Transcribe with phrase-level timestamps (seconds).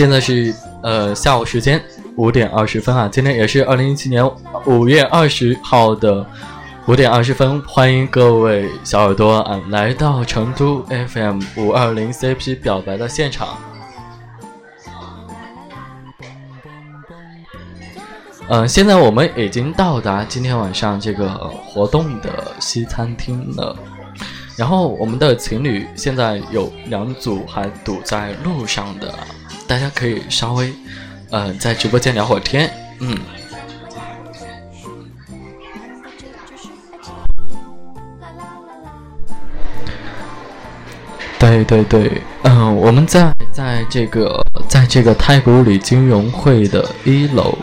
[0.00, 1.78] 现在是呃下午时间
[2.16, 4.26] 五点二十分啊，今天也是二零一七年
[4.64, 6.24] 五月二十号的
[6.86, 13.58] 五点二十分，欢迎各位小耳朵啊来到成都 FM 五二零 CP 表白的现场。
[18.48, 21.28] 嗯，现在我们已经到达今天晚上这个
[21.66, 23.76] 活动的西餐厅了。
[24.56, 29.14] 然后我们的情侣现在有两组还堵在路上的，
[29.70, 30.74] 大家可以稍微，
[31.30, 32.68] 呃，在直播间聊会儿天，
[32.98, 33.16] 嗯。
[41.38, 47.56] 对对对，嗯，我们在在这个在这个太古里金融会的一楼。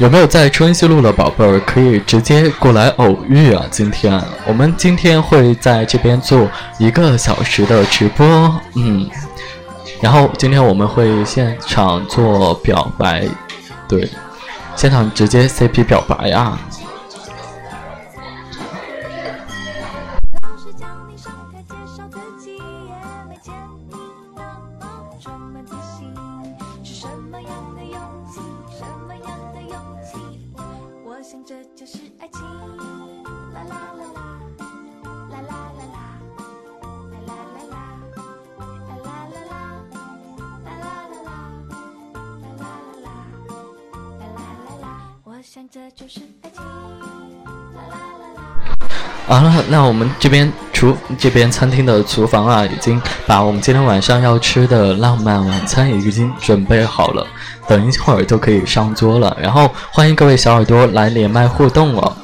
[0.00, 3.66] 有没有在春熙路的宝贝儿可以直接过来偶遇啊？
[3.70, 6.48] 今天我们今天会在这边做
[6.78, 8.26] 一个小时的直播，
[8.76, 9.06] 嗯，
[10.00, 13.28] 然后今天我们会现场做表白，
[13.86, 14.08] 对，
[14.74, 16.58] 现场直接 CP 表白啊。
[49.30, 57.24] 好了，那我们这边厨这边餐厅的厨房啊，已经把我们今天晚上要吃的浪漫晚餐已经准备好了，
[57.68, 59.36] 等一会儿就可以上桌了。
[59.40, 62.16] 然后欢迎各位小耳朵来连麦互动哦。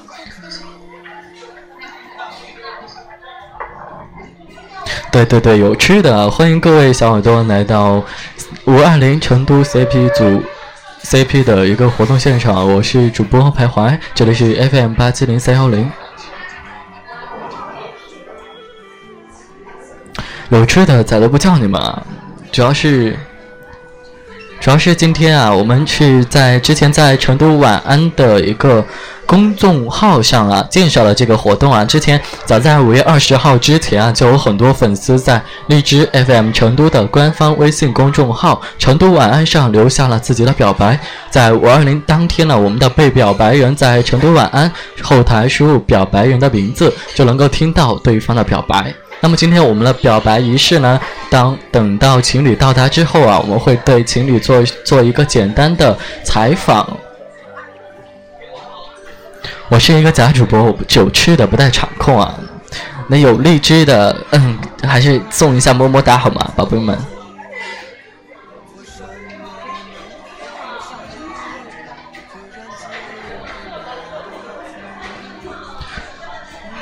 [5.12, 8.03] 对对对，有吃的，欢迎各位小耳朵来到
[8.65, 10.43] 五二零成都 CP 组。
[11.05, 15.88] CP 的一个活动现场，我是主播徘徊，这里是 FM 八七零三幺零。
[20.51, 22.03] 有吃的咋都不叫你们啊？
[22.53, 23.17] 主要是，
[24.61, 28.85] 主要是今天啊，我们是在之前在成都晚安的一个。
[29.29, 31.85] 公众号上啊，介绍了这个活动啊。
[31.85, 40.97] 之前早在五月二十号之前啊，就有很多粉丝在荔枝 FM 成都的官方微信公众号“成都晚安”上留下了自己的表白。
[41.29, 44.71] 在五二零当天呢，我们的被表白人在成都晚安
[45.03, 48.95] 后台输入表白人的名字，就能够听到对方的表白。
[49.21, 51.00] 那么今天我们的表白仪式呢，
[51.31, 56.97] 当等到情侣到达之后啊，我们会对情侣做做一个简单的采访。
[59.69, 62.38] 我是一个假主播，我有吃的不带场控啊。
[63.09, 66.97] 那有荔枝的，嗯，还是送一下么么哒好吗，宝贝们？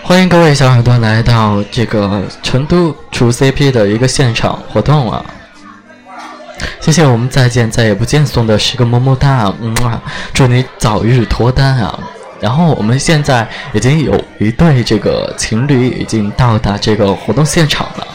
[0.07, 5.25] 欢迎各位小耳朵来到这个成都出 CP 的一个现场活动啊！
[6.79, 9.99] 谢谢我们再见再也不见送的十个么么哒，嗯啊，
[10.35, 11.99] 祝你早日脱单啊！
[12.39, 18.07] 然后我们现在已经有一对这个情侣已经到达这个活动现场了。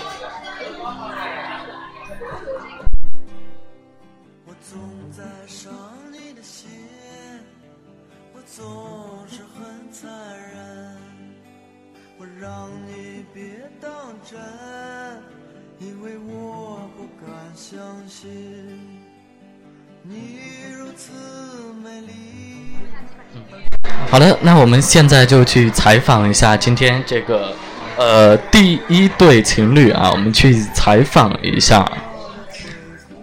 [24.12, 27.54] 好的，那我们现在就去采访一下今天这个
[27.96, 31.88] 呃第一对情侣啊，我们去采访一下。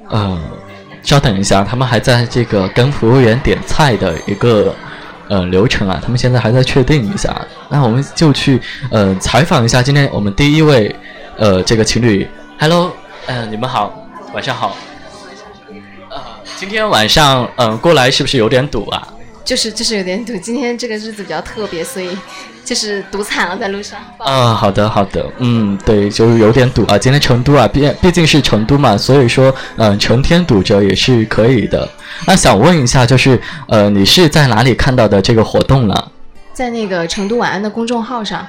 [0.09, 0.41] 呃，
[1.03, 4.73] 稍等一下，他们还在这个跟服务员点菜的一个
[5.27, 7.37] 呃流程啊，他们现在还在确定一下。
[7.69, 8.61] 那我们就去
[8.93, 10.95] 呃采访一下今天我们第一位
[11.37, 12.25] 呃这个情侣。
[12.61, 12.93] Hello，
[13.27, 13.93] 嗯，你们好，
[14.33, 14.77] 晚上好。
[16.11, 16.21] 呃，
[16.57, 19.09] 今天晚上嗯过来是不是有点堵啊？
[19.47, 22.19] 就是就是有点堵，今天这个日子比较特别，所以
[22.65, 24.01] 就是堵惨了在路上。
[24.19, 26.99] 啊，好的好的，嗯，对，就是有点堵啊。
[26.99, 31.89] 今天成都啊，毕毕竟是成都嘛，所以说嗯，成天堵着也是可以的。
[32.27, 35.95] 那想问一下，就是呃，你是在哪里看到的这个活动呢？
[36.53, 38.45] 在那个成都晚安的公众号上。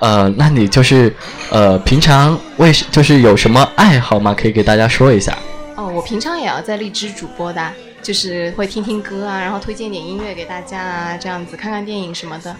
[0.00, 1.14] 呃，那你就是
[1.48, 4.34] 呃，平常为就是有什么爱好吗？
[4.36, 5.38] 可以给大家说一下。
[5.76, 7.62] 哦，我平常也要在荔枝主播的。
[8.02, 12.54] 就是会听听歌啊，然后推荐点音乐给大家啊，这样子看看电影什么的。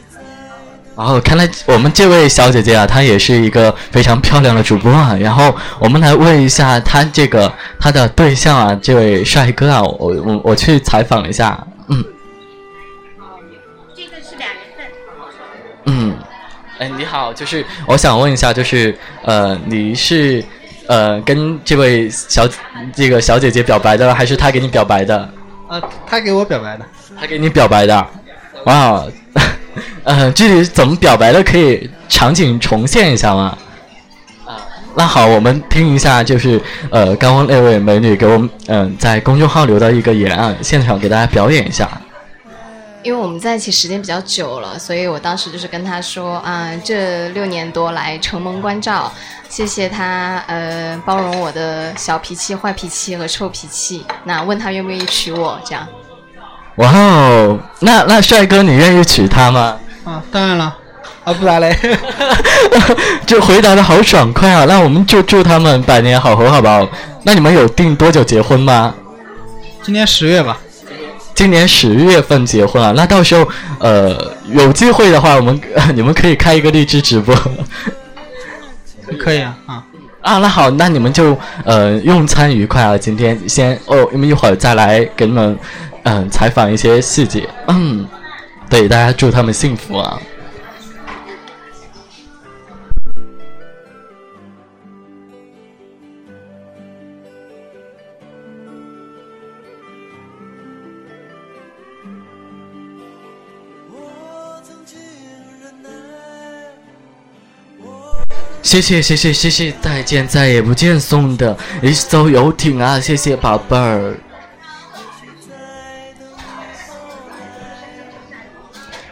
[0.97, 5.17] 然后看来我们这位小姐姐啊，她也是一个非常漂亮的主播啊。
[5.19, 7.50] 然后我们来问一下她这个
[7.81, 12.05] 她的对象啊，这位帅哥啊，我我我去采访一下，嗯。
[13.97, 14.87] 这个是俩人份。
[15.87, 16.15] 嗯，
[16.79, 20.44] 哎，你好，就是我想问一下，就是呃，你是
[20.93, 22.47] 呃跟这位小
[22.94, 25.17] 这个小姐姐表白的，还是她给你表白的？
[25.67, 26.85] 啊，她给我表白的。
[27.19, 28.06] 她给你表白的，
[28.67, 29.03] 哇。
[30.05, 33.56] 呃，具体怎么表白的，可以场景重现一下吗？
[34.44, 34.61] 啊，
[34.94, 36.61] 那好，我们听一下，就是
[36.91, 41.89] 呃，刚刚那位美女给我们嗯在公众号留的一个言啊，现场给大家表演一下。
[43.02, 49.12] 因为我们在一起时间比较久了，所以我当时就是跟他说啊，这六年多来承蒙关照，
[49.49, 54.06] 谢谢他呃包容我的小脾气、坏脾气和臭脾气。
[54.25, 55.87] 那问他愿不愿意娶我，这样。
[56.76, 59.76] 哇哦，那那帅哥，你愿意娶她吗？
[60.05, 60.75] 啊，当然了，
[61.25, 61.76] 啊，不然嘞，
[63.26, 64.64] 就回答的好爽快啊！
[64.66, 66.88] 那我们就祝他们百年好合，好不好？
[67.25, 68.94] 那你们有定多久结婚吗？
[69.82, 70.58] 今年十月吧。
[71.43, 72.93] 今年十月份结婚啊？
[72.94, 73.44] 那到时候
[73.81, 75.61] 呃有机会的话，我们
[75.93, 77.35] 你们可以开一个荔枝直播。
[79.19, 79.85] 可以啊，啊
[80.21, 82.97] 啊，那好，那你们就呃用餐愉快啊！
[82.97, 85.59] 今天先哦，你们一会儿再来给你们。
[86.05, 87.49] 嗯，采访一些细节。
[87.67, 88.06] 嗯，
[88.71, 90.21] 对，大家祝他们幸福啊！
[108.62, 112.99] 谢谢谢谢谢谢，再见再也不见送的一艘游艇啊！
[112.99, 114.14] 谢谢宝贝儿。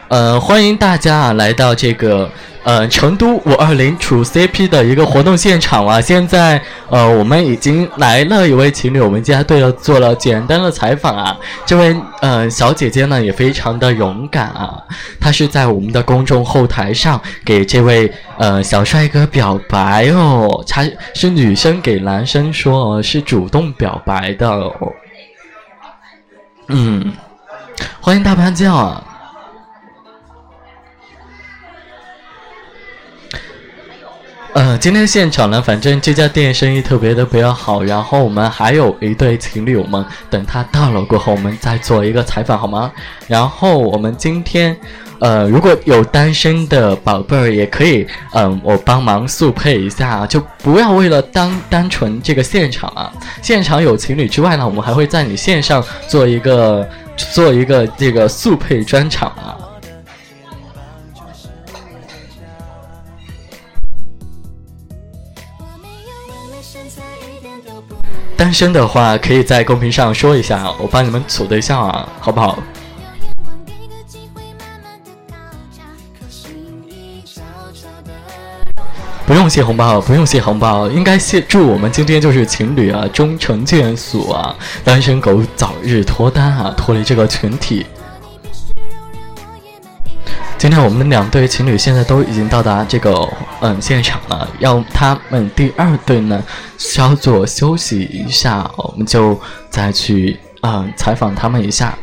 [0.07, 2.31] 呃，欢迎大家啊，来到这个
[2.63, 5.99] 呃成都五二零处 CP 的一个活动现场啊！
[5.99, 11.35] 现在呃，我们已经来了一位情侣，我们家对了做了简单的采访啊。
[11.65, 14.81] 这位呃小姐姐呢，也非常的勇敢啊，
[15.19, 20.85] 她是在我们的公众后台上给这位呃小帅哥表白哦，她
[21.15, 24.93] 是女生给男生说，是主动表白的哦。
[26.67, 27.11] 嗯，
[27.99, 29.03] 欢迎大潘酱啊！
[34.53, 42.91] 呃，今天现场呢，反正这家店生意特别的比较好，然后我们还有一对情侣，我们等他到了过后，我们再做一个采访，好吗？
[43.27, 44.75] 然后我们今天，
[45.19, 53.09] 呃，如果有单身的宝贝儿，也可以，嗯，我帮忙速配一下，就不要为了单单纯这个现场啊，
[53.41, 56.85] 现场有情侣之外呢，我们还会在你线上做一个
[57.15, 59.55] 做一个这个速配专场啊。
[68.41, 72.57] 单身的话，可以在公屏上说一下，我帮你们处对象啊，好不好？
[79.27, 87.85] 不用谢红包，不用谢红包，应该谢祝我们今天就是情侣啊，终成眷属啊，单身狗早日脱单啊，脱离这个群体。
[90.61, 93.27] 今天我们两对情侣现在都已经到达这个
[93.61, 96.39] 嗯现场了，要他们第二对呢
[96.77, 99.41] 稍作休息一下，我们就
[99.71, 101.97] 再去嗯采访他们一下。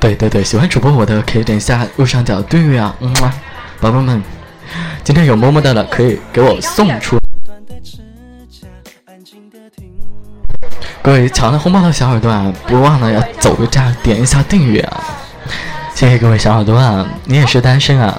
[0.00, 3.14] 对对对，喜欢主播我的可以点一下右上角订阅啊，嗯，
[3.80, 4.20] 宝宝们，
[5.04, 7.20] 今天有么么哒的可以给我送出。
[11.00, 15.18] 各位抢了红包的小耳朵啊，不忘了要走个站点一下订阅啊。
[16.00, 18.18] 谢谢各位小耳朵啊，你也是单身啊？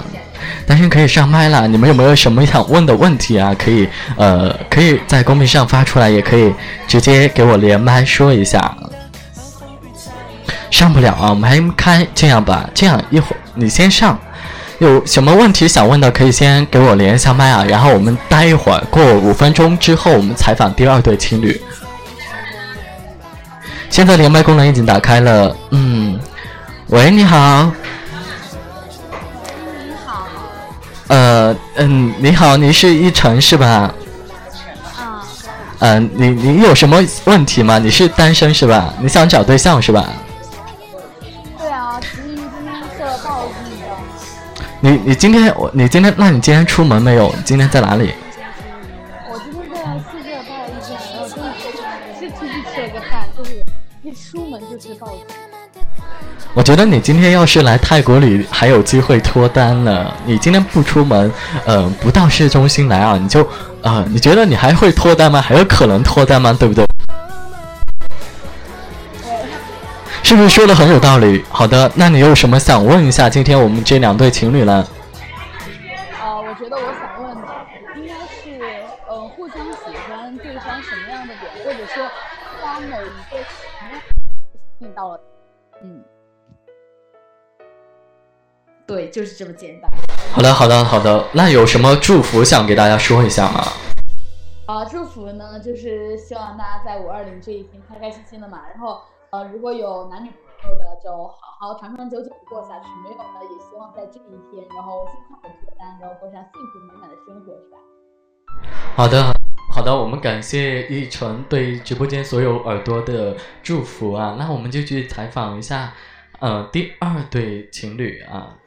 [0.64, 3.52] 单身可以上麦了，你们有没有什么想问的问题啊？
[3.58, 6.54] 可以呃，可以在公屏上发出来，也可以
[6.86, 8.72] 直接给我连麦说一下。
[10.70, 14.16] 上不了啊，我们还开这样吧，这样一会儿你先上，
[14.78, 21.60] 有什么问题想问的可以先给我连一下麦啊，然后我们待一会儿，过五分钟之后我们采访第二对情侣。
[23.90, 26.11] 现在连麦功能已经打开了，嗯。
[26.92, 27.72] 喂，你好。
[29.64, 30.26] 你好。
[31.08, 33.94] 呃，嗯，你好，你是一晨是吧？
[34.94, 35.24] 啊。
[35.78, 37.78] 嗯，你你有什么问题吗？
[37.78, 38.92] 你是单身是吧？
[39.00, 40.06] 你想找对象是吧？
[41.58, 42.46] 对啊，今天
[42.98, 43.48] 下了暴。
[44.80, 47.34] 你你今天我你今天那你今天出门没有？
[47.42, 48.12] 今天在哪里？
[56.54, 60.12] 我觉得你今天要是来泰国旅，还有机会脱单呢。
[60.26, 61.32] 你今天不出门，
[61.64, 63.46] 呃，不到市中心来啊，你就，
[63.80, 65.40] 呃，你觉得你还会脱单吗？
[65.40, 66.54] 还有可能脱单吗？
[66.60, 66.86] 对不对？
[70.22, 71.42] 是不是说的很有道理？
[71.48, 74.86] 好的，那你有什么想问一下今天我们这两对情侣呢？
[76.20, 77.48] 啊，我觉得我想问的
[77.96, 78.60] 应该是，
[79.08, 82.04] 呃，互相喜欢对方什么样的点，或者说
[82.62, 82.90] 他某一
[83.30, 84.00] 个什么样
[84.78, 85.18] 吸引到了，
[88.92, 89.90] 对，就是这么简单。
[90.34, 91.24] 好的，好的，好的。
[91.32, 93.64] 那有什么祝福想给大家说一下吗？
[94.66, 98.60] 啊，祝福呢，就是希望大家在五二零这一天开开心心的嘛。
[98.70, 107.78] 然后，呃，如果有男女朋友的，就好好长长久久的过下去；没有呢，也希望在这一天，然后尽快的脱单，然后过上幸福美满的生活，是吧？
[108.94, 109.32] 好的，
[109.72, 114.36] 好的，我们感谢一纯对直播间所有耳朵的祝福啊。
[114.38, 115.94] 那我们就去采访一下，
[116.40, 118.58] 呃，第二对情侣啊。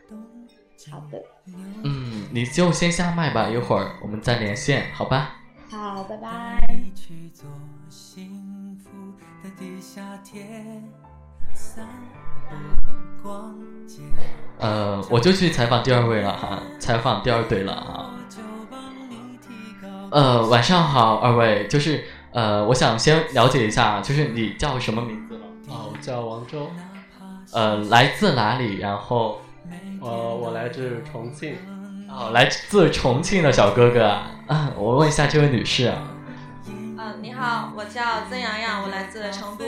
[0.91, 1.21] 好的，
[1.83, 5.35] 嗯，你就先下麦吧，一会儿我们再连线，好吧？
[5.69, 6.59] 好，拜拜。
[6.93, 7.45] 去做
[7.89, 8.89] 幸福
[9.43, 10.45] 的地下铁，
[11.53, 11.87] 散
[12.49, 12.55] 步
[13.23, 13.55] 逛
[13.87, 14.01] 街。
[14.59, 18.13] 呃，我就去采访第二位了哈，采访第二对了啊。
[18.29, 18.37] 就
[18.69, 19.49] 帮你提
[19.81, 25.45] 高呃，晚上好，二位，就是呃，我想先了解一下，就是你叫什么名字呢？
[25.67, 26.69] 哦，我叫王周，
[27.51, 28.77] 呃，来自哪里？
[28.77, 29.41] 然后
[30.05, 31.55] 呃，我来自重庆。
[32.07, 35.97] 哦，来自重庆的小哥哥啊，啊， 我问一下这位女士啊，
[36.95, 39.65] 啊，你好，我叫曾洋洋，我来自成都。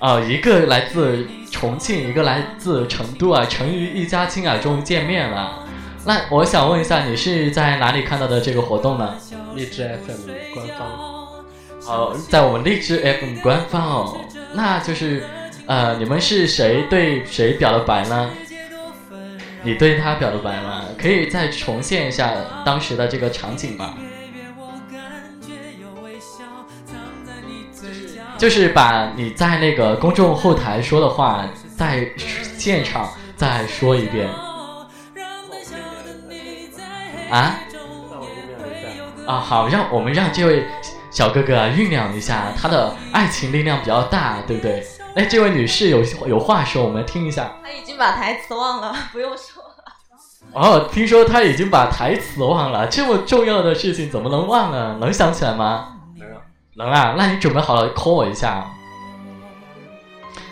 [0.00, 5.64] 哦，一个来自重庆，一个来自成都啊，成渝一家亲啊，终于见面了。
[6.04, 9.14] 那我想问一下，你是在哪里看到的这个活动呢？
[9.54, 10.88] 荔枝 FM 官方。
[11.86, 14.20] 哦，在我们荔枝 FM 官方哦，
[14.52, 15.22] 那就是，
[15.66, 18.30] 呃，你们是谁对谁表的白呢？
[19.64, 20.84] 你对他表的白吗？
[20.98, 22.32] 可以再重现一下
[22.64, 23.94] 当时的这个场景吗？
[28.36, 32.06] 就是把你在那个公众后台说的话，在
[32.58, 34.28] 现场再说一遍。
[37.30, 37.58] 啊？
[39.26, 40.66] 啊，好，让我们让这位
[41.10, 44.84] 小哥哥酝酿一下，他的爱情力量比较大，对不对？
[45.14, 47.52] 哎，这位女士有有话说，我们听一下。
[47.62, 49.53] 他已经把台词忘了，不用说。
[50.54, 54.96] 哦，听说他已经把台词忘了，这么重要的事情怎么能忘呢？
[55.00, 55.88] 能想起来吗？
[56.76, 58.64] 能啊，那你准备好了 call 我一下。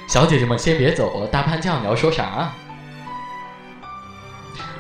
[0.09, 2.53] 小姐姐们先别走，大潘酱你要说啥？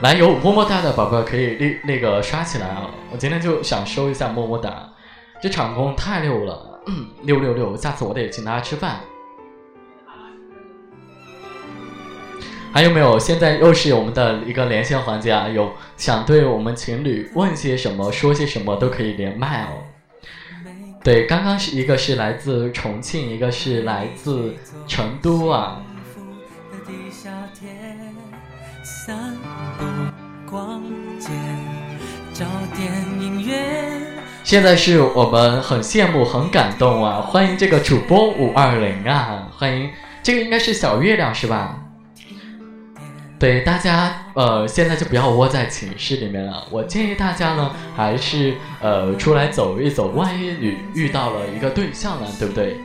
[0.00, 2.90] 来，有么么哒的宝宝可以那那个刷起来啊！
[3.12, 4.88] 我今天就想收一下么么哒，
[5.40, 7.76] 这场工太溜了，嗯六六六！
[7.76, 9.00] 下次我得请大家吃饭。
[12.72, 13.18] 还有没有？
[13.18, 15.46] 现在又是我们的一个连线环节啊！
[15.46, 19.84] 有想对我们情侣问些什么、说些什么都可以连麦哦。
[21.04, 24.54] 对，刚刚是一个是来自重庆，一个是来自
[24.88, 25.82] 成都啊。
[28.82, 29.36] 散
[29.78, 29.84] 步
[30.50, 30.82] 逛
[31.20, 31.28] 街，
[32.32, 34.00] 找点音乐。
[34.42, 37.20] 现在是我们很羡慕、很感动啊！
[37.20, 39.48] 欢迎这个主播五二零啊！
[39.54, 39.90] 欢迎
[40.22, 41.78] 这个应该是小月亮是吧？
[43.42, 46.64] 对大家，呃，现在就不要窝在寝室里面了。
[46.70, 52.76] 我建议大家呢，还是呃出来走一走，万一你遇到了一个对象呢，对不对？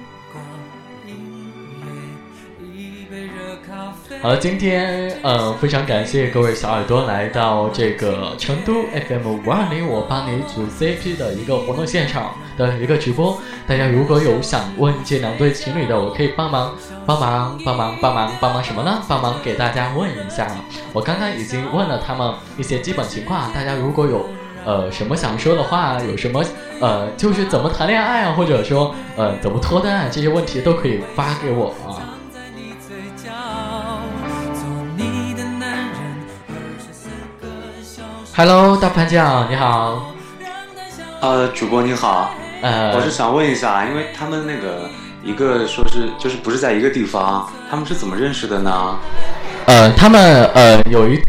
[4.19, 13.37] 好，今天呃非常感谢各位小耳朵来到这个成都 FM 五二零，我帮你组 CP 的一个活动现场的一个直播。
[13.67, 18.99] 大家如果有想问这两对情侣的，我可以帮忙帮忙帮忙帮忙帮忙什么呢？
[19.07, 20.47] 帮忙给大家问一下。
[20.93, 24.27] 我刚刚已经问了他们一些基本情况，大家如果有
[24.65, 26.43] 呃什么想说的话，有什么
[26.81, 32.06] 呃就是怎么谈恋爱啊，或者说呃怎么脱单啊这些问题都可以发给我啊。
[38.37, 40.13] Hello，大潘酱，你好。
[41.21, 44.87] 呃，主播你好，呃，我是想问一下，因为他们那个
[45.23, 48.95] 一个说是就是不是在一个地方，他们是怎么认识的呢？
[49.65, 51.19] 呃，他们呃有一，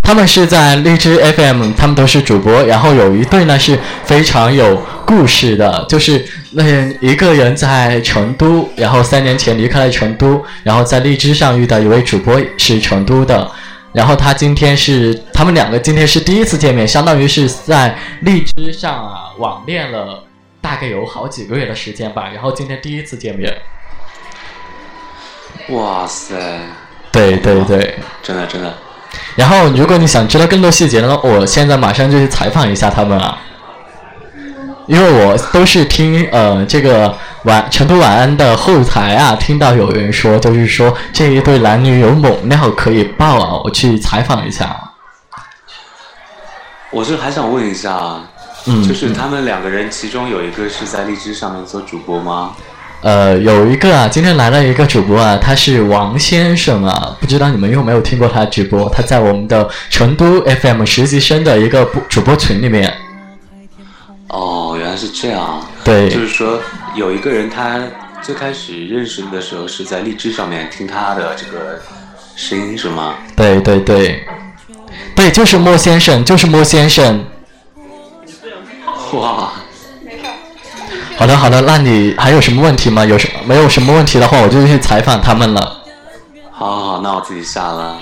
[0.00, 6.62] 他们是在荔枝 FM，他们都是主播，然后有一对呢是非常有故事的，就是那
[7.00, 13.50] 一个人在成都，然后三年前离开了成都，然后在荔枝上遇到一位主播是成都的。
[13.92, 20.24] 然后他今天是他们两个今天是第一次见面，相当于是在荔枝上啊网恋了
[20.60, 23.54] 大概有好几个月的时间吧，然后今天第一次见面。
[25.68, 26.34] 哇塞，
[27.12, 27.98] 对对对。
[28.22, 28.74] 真的真的。
[29.36, 33.38] 然后，如果你想知道更多细节呢，我现在马上就去采访一下他们啊，
[34.86, 44.76] 因为我都是听呃这个晚成都晚安的后台啊，听到有人说，就是说这一对男女有猛料可以爆啊，我去采访一下。
[46.90, 48.20] 我是还想问一下，
[48.66, 52.52] 嗯，就是他们两个人，其中有一个是在荔枝上面做主播吗？
[53.00, 58.88] 呃，有一个啊，今天来了一个主播啊，他是王先生啊，不知道你们有没有听过他直播？
[58.90, 62.94] 他在我们的成都 FM 实习生的一个主播群里面。
[64.32, 65.62] 哦，原来是这样。
[65.84, 66.58] 对，就是说
[66.94, 67.80] 有一个人，他
[68.22, 71.80] 最开始认识你的时候是在荔枝上面听他的这个
[72.34, 73.14] 声音，是吗？
[73.36, 74.24] 对对对，
[75.14, 77.24] 对，就是莫先生，就是莫先生。
[79.12, 79.52] 哇。
[81.18, 83.04] 好的好的，那你还有什么问题吗？
[83.04, 85.82] 有什没有什么问题的话，我就去采访他们了。
[86.50, 87.98] 好好好，那我自己下了。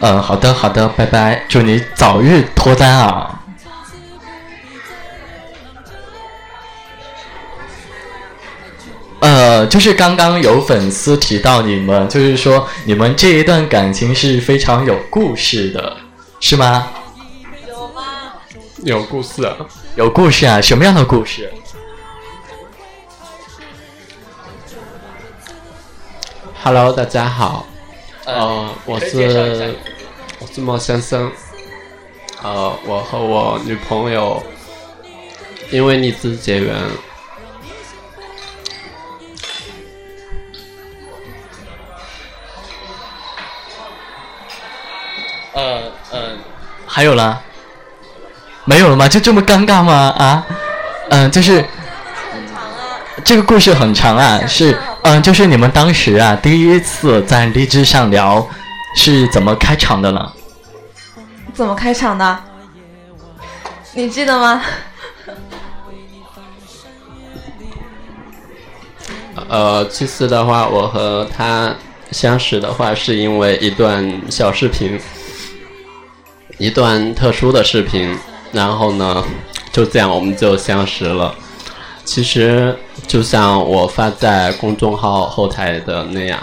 [0.00, 3.37] 嗯，好的好的，拜拜，祝你早日脱单啊！
[9.20, 15.96] 呃，就是刚刚有粉丝提到你们，就是说你们这一段感情是非常有故事的，
[16.40, 16.88] 是吗？
[17.66, 18.02] 有吗？
[18.84, 19.56] 有故事啊！
[19.96, 20.60] 有故事啊！
[20.60, 21.52] 什么样的故事
[26.62, 27.66] ？Hello，大家好，
[28.24, 29.74] 呃，我是
[30.38, 31.30] 我是莫先生，
[32.40, 34.40] 呃，我和我女朋友
[35.72, 36.76] 因为荔枝结缘，
[46.98, 47.40] 还有啦？
[48.64, 49.06] 没有了吗？
[49.06, 50.12] 就这么尴尬吗？
[50.18, 50.44] 啊？
[51.10, 51.64] 嗯，就是
[53.24, 58.44] 这个故事很长啊，是嗯，就是你们当时啊第一次在荔枝上聊
[58.96, 60.32] 是怎么开场的呢？
[61.54, 62.36] 怎么开场的？
[63.92, 64.60] 你记得吗？
[69.48, 71.72] 呃，其实的话，我和他
[72.10, 75.00] 相识的话，是因为一段小视频，
[76.58, 78.18] 一段特殊的视频，
[78.52, 79.24] 然后呢，
[79.72, 81.34] 就这样我们就相识了。
[82.04, 86.38] 其实就像我发在公众号后台的那样，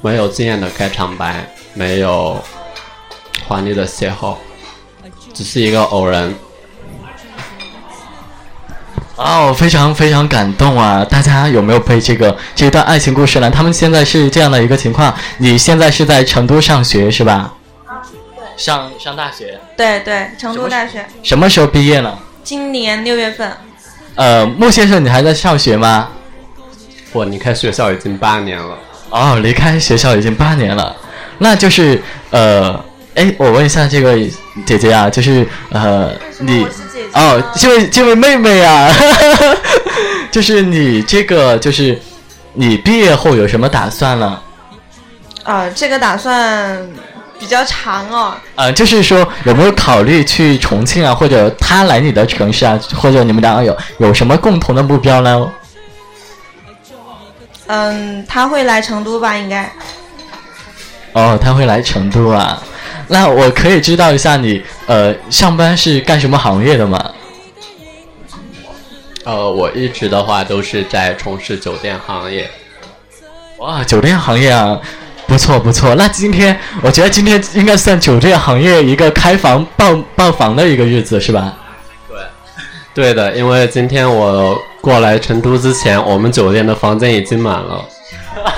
[0.00, 2.42] 没有惊艳的开场白，没有
[3.46, 4.36] 华丽的邂逅，
[5.34, 6.34] 只是一个偶然。
[9.16, 11.04] 哦，非常非常感动啊！
[11.04, 13.50] 大家有没有被这个这段爱情故事呢？
[13.50, 17.52] 他们现在是这样的一个情况，你现在是在成都上学是吧？
[18.58, 19.58] 上上大学。
[19.74, 21.06] 对对，成都大学。
[21.22, 22.18] 什么时候毕业呢？
[22.44, 23.50] 今年六月份。
[24.16, 26.08] 呃，穆先生，你还在上学吗？
[27.12, 28.76] 我离开学校已经八年了。
[29.10, 30.94] 哦，离开学校已经八年了，
[31.38, 34.14] 那就是呃，哎，我问一下这个
[34.66, 36.66] 姐姐啊，就是呃，你
[37.14, 38.92] 哦，这位这位妹妹啊，
[40.30, 41.98] 就是你这个就是
[42.52, 44.38] 你毕业后有什么打算呢？
[45.44, 46.86] 啊，这个打算
[47.38, 48.34] 比较长哦。
[48.56, 55.52] 呃，就是说有没有考虑去重庆啊，或者他来你的城市啊，或者你们两个有有什么共同的目标呢？
[57.66, 59.36] 嗯，他会来成都吧？
[59.36, 59.70] 应该。
[61.12, 62.62] 哦，他会来成都啊？
[63.08, 67.12] 那我可以知道一下你呃上班是干什么行业的吗？
[69.24, 72.50] 呃，我一直的话都是在从事酒店行业。
[73.58, 74.78] 哇，酒店行业啊，
[75.28, 75.94] 不错不错。
[75.94, 81.54] 那今天我觉得今天应该算酒店行业一个开房爆爆房的一个日子是吧？
[82.08, 82.16] 对，
[83.12, 87.84] 对的，因为今天我过来成都之前，我们酒店的房间已经满了。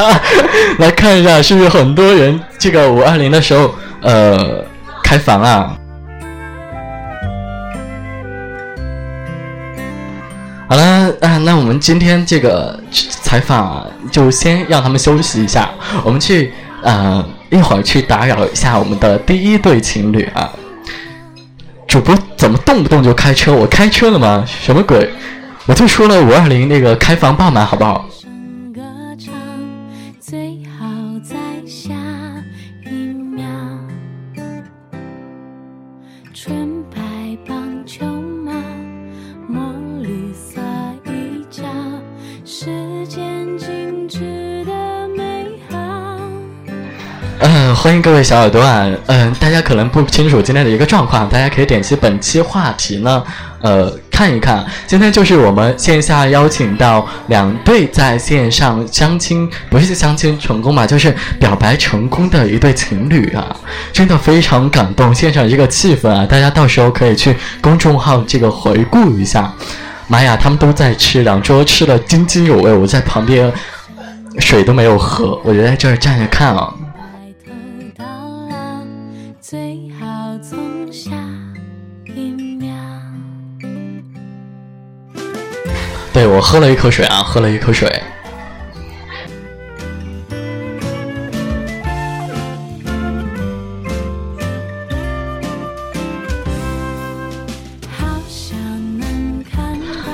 [0.79, 4.65] 来看一下，是不是很多人这个五二零的时候呃
[5.03, 5.77] 开房啊？
[10.71, 15.69] 好了，啊，那我们今天这个采访啊，就先让他们休息一下，
[16.05, 16.53] 我们去
[16.85, 20.49] 呃一会儿去打扰一下我们的第一对情侣啊。
[21.89, 23.53] 主播怎么动不动就开车？
[23.53, 24.45] 我开车了吗？
[24.47, 25.13] 什么鬼？
[25.67, 28.07] 我就说了五二零那个开房爆满，好不好？
[47.83, 48.87] 欢迎各位小耳朵啊！
[49.07, 53.25] 嗯，大家可能不清楚今天的一个状况，大家可以点击本期话题呢，
[53.63, 54.31] 呃，看。
[54.31, 54.63] 一看。
[54.87, 63.57] 今天就是我们线下邀请到两对在线上相亲，不是相亲成功嘛，就是表白成功的一对情侣啊，
[63.95, 65.15] 真的非常感动。
[65.15, 69.51] 现场这个气氛啊，大家到时候可以去公众号这个回顾一下。
[70.07, 73.51] 妈呀，他们都在吃，两桌吃的津津有味，我在旁边
[74.39, 76.71] 水都没有喝，我就在这儿站着看啊。
[86.13, 88.03] 对我喝了一口水啊，喝了一口水。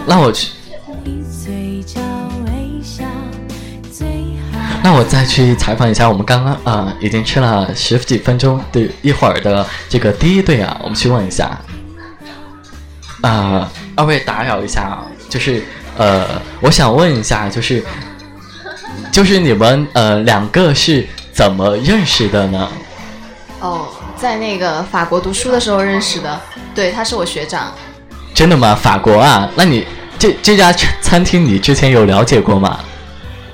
[0.09, 0.53] 那我去，
[4.85, 11.59] 那我再去采访一下我们刚刚啊、已经吃了十几分钟的一会儿的这个第一对啊，我们去问一下。
[13.23, 15.65] 啊、二位打扰一下啊，就是
[15.97, 16.25] 呃，
[16.61, 17.83] 我想问一下，就是
[19.11, 22.69] 就是你们呃两个是怎么认识的呢？
[23.61, 26.41] 哦，在那个法国读书的时候认识的，
[26.75, 27.73] 对，他是我学长。
[28.35, 28.75] 真的吗？
[28.75, 29.49] 法国啊？
[29.57, 29.87] 那你
[30.19, 32.79] 这这家餐厅你之前有了解过吗？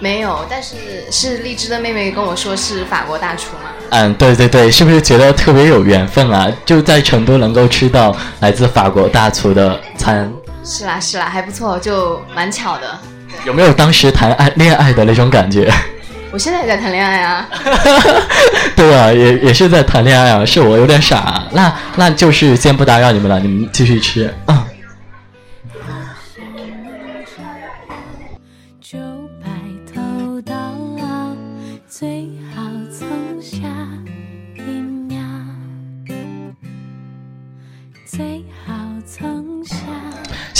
[0.01, 0.75] 没有，但是
[1.13, 3.71] 是荔枝的妹妹跟我说是法国大厨嘛。
[3.91, 6.51] 嗯，对对对，是不是觉得特别有缘分啊？
[6.65, 10.33] 就在成都能够吃到来自法国大厨的餐，
[10.65, 12.99] 是啦是啦，还不错，就蛮巧的。
[13.45, 15.71] 有没有当时谈爱恋爱的那种感觉？
[16.31, 17.49] 我现在也在谈恋爱啊。
[18.77, 21.43] 对啊，也也是在谈恋爱啊，是我有点傻。
[21.51, 24.33] 那那就是先不打扰你们了，你们继续吃。
[24.47, 24.65] 嗯，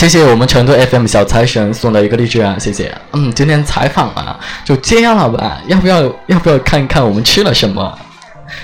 [0.09, 2.93] 谢谢我们成都 FM 小财神送的一个荔枝啊，谢谢。
[3.13, 5.61] 嗯，今天采访啊，就这样了吧？
[5.67, 7.97] 要不要要不要看一看我们吃了什么？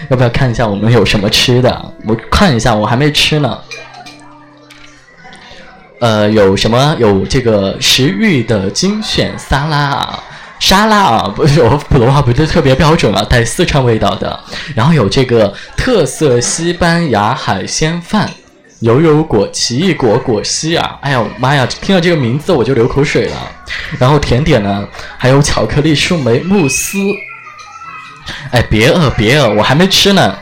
[0.09, 1.93] 要不要看一下我们有什么吃的？
[2.05, 3.57] 我看一下，我还没吃呢。
[6.01, 6.93] 呃，有什么？
[6.99, 10.19] 有这个食欲的精选沙拉啊，
[10.59, 14.37] 沙拉啊，不是我普通话不是特别标准啊，带四川味道的。
[14.75, 18.29] 然后有这个特色西班牙海鲜饭，
[18.79, 23.35] 油油果、奇异果果昔啊，哎呦妈呀，听到这个名字我就流口水了。
[23.97, 24.87] 然后甜点呢，
[25.17, 26.97] 还有巧克力树莓慕斯。
[28.51, 30.35] 哎，别饿别饿，我还没吃呢。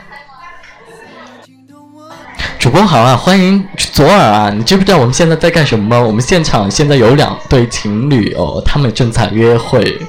[2.59, 4.49] 主播好啊，欢迎左耳啊！
[4.49, 5.99] 你知不知道我们现在在干什么吗？
[5.99, 9.99] 我们现场现在有两对情侣哦，他们正在约会，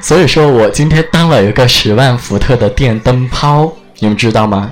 [0.00, 4.70] 所以说我今天当了一个十万伏特的电灯泡，你们知道吗？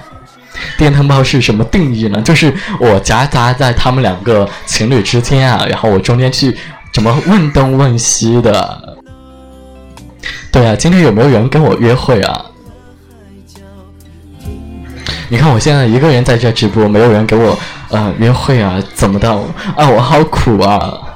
[0.77, 2.21] 电灯泡是什么定义呢？
[2.23, 6.57] 就是我夹杂在他们两个情侣之间啊，然后我中间去
[6.93, 8.99] 怎么问东问西的。
[10.51, 12.45] 对啊，今天有没有人跟我约会啊？
[15.29, 19.33] 你看我现在一个人在这直播，没有人给我呃约会啊，怎么的
[19.75, 19.89] 啊？
[19.89, 21.12] 我好苦啊！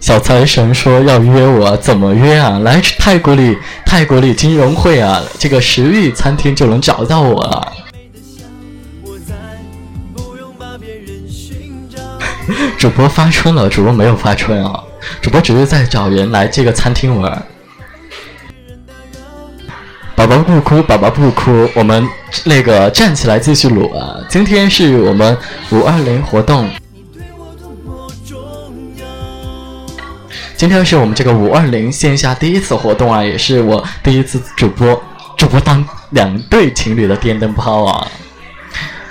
[0.00, 2.58] 小财神说要约我，怎么约啊？
[2.60, 7.72] 来泰国里，泰国里金融会啊，这个食欲餐厅就能找到我啊。
[12.76, 14.82] 主播发春了，主播没有发春啊，
[15.22, 17.42] 主播只是在找人来这个餐厅玩。
[20.14, 22.06] 宝宝不哭，宝宝不哭，我们
[22.44, 24.16] 那个站起来继续录啊！
[24.28, 25.36] 今天是我们
[25.70, 26.68] 五二零活动，
[30.64, 34.98] 今天是我们这个五二零线下第一次活动啊，也是我第一次主播，
[35.36, 38.10] 主播当两对情侣的电灯泡啊，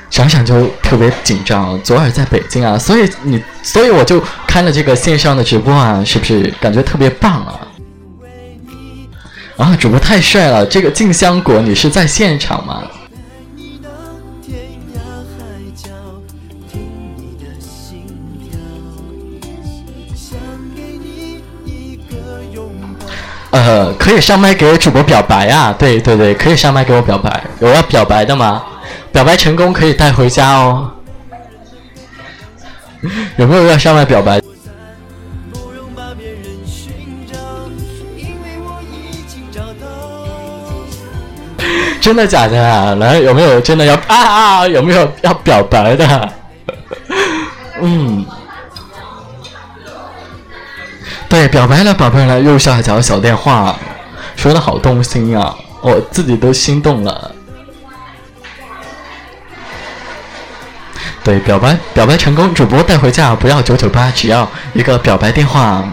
[0.10, 1.80] 想想就特别紧张。
[1.84, 7.60] 左耳在北京啊，所以你，所以我就开了这个线上的直播啊，是不是感觉特别棒啊？
[9.58, 10.66] 啊，主播太帅了！
[10.66, 12.82] 这个静香果，你是在现场吗？
[23.54, 25.74] 呃，可以上麦给主播表白啊！
[25.78, 27.44] 对对对，可以上麦给我表白。
[27.60, 28.64] 有要表白的吗？
[29.12, 30.90] 表白成功可以带回家哦。
[33.38, 34.42] 有没有要上麦表白？
[42.02, 42.96] 真的假的啊？
[42.96, 44.68] 来，有没有真的要啊啊？
[44.68, 46.30] 有没有要表白的？
[47.82, 48.26] 嗯，
[51.34, 53.76] 对，表白了，宝贝了右下角小电话，
[54.36, 57.32] 说的好动心啊，我自己都心动了。
[61.24, 65.84] 对，表白表白成功，主播带回家，不要九九八，只要一个表白电话。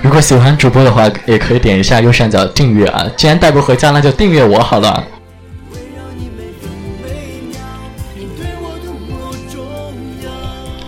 [0.00, 3.04] 如果喜欢主播的话，也可以点一下右上角订阅啊。
[3.16, 5.04] 既然带不回家，那就订阅我好了。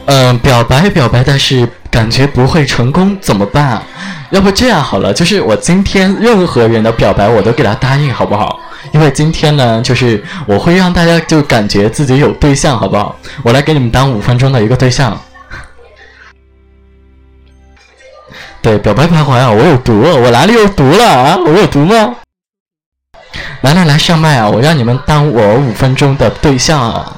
[0.07, 3.83] 嗯，表白表白，但是感觉不会成功，怎么办？
[4.31, 8.61] 要不这样好了，就是我今天任何人的表白我都给他答应，好不好？
[8.92, 13.16] 因为今天呢，就是我会让大家就感觉自己有对象，好不好？
[13.42, 15.21] 我来给你们当五分钟的一个对象。
[18.62, 21.37] 对，表白徘徊啊，我有毒，我哪里有毒了啊？
[21.37, 22.16] 我有毒吗？
[23.62, 24.49] 来来来，上麦啊！
[24.49, 27.16] 我让你们当我五分钟的对象啊！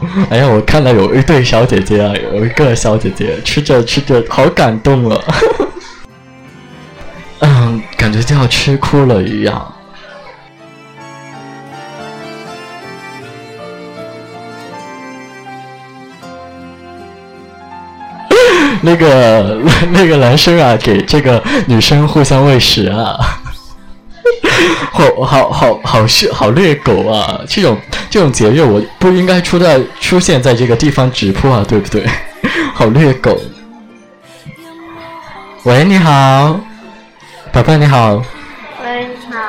[0.30, 5.22] 哎呀，我看到有一对小姐姐啊，有一个小姐姐吃着吃着，好感动了，
[7.40, 9.74] 嗯，感觉就要吃哭了一样。
[18.82, 19.60] 那个
[19.90, 23.14] 那个男生啊，给这个女生互相喂食啊，
[24.90, 27.42] 好好好好是好虐狗啊！
[27.46, 27.76] 这种
[28.10, 32.04] 这种节日我不应该出在出现在这个地方直播啊，对不对？
[32.74, 33.40] 好虐狗。
[35.62, 36.58] 喂，你好，
[37.52, 38.20] 宝贝，你好，
[38.82, 39.40] 喂，你好。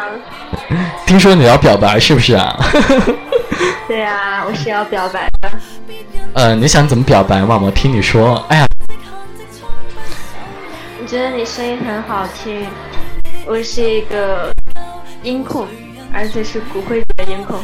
[1.07, 2.55] 听说你要表白是不是啊？
[3.87, 5.51] 对啊，我是要表白的。
[6.33, 7.57] 呃，你想怎么表白嘛？
[7.57, 8.45] 我听你说。
[8.49, 8.67] 哎呀，
[11.01, 12.67] 我觉得你声音很好听，
[13.47, 14.53] 我是一个
[15.23, 15.67] 音控，
[16.13, 17.57] 而且是骨灰级的音控。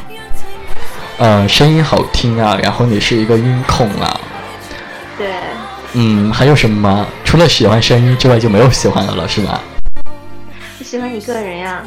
[1.18, 4.20] 呃，声音好听啊，然后你是一个音控啊。
[5.18, 5.28] 对，
[5.94, 7.08] 嗯，还有什么吗？
[7.24, 9.60] 除了喜欢声音之外，就没有喜欢的了，是吧？
[10.80, 11.82] 我喜欢你个人呀。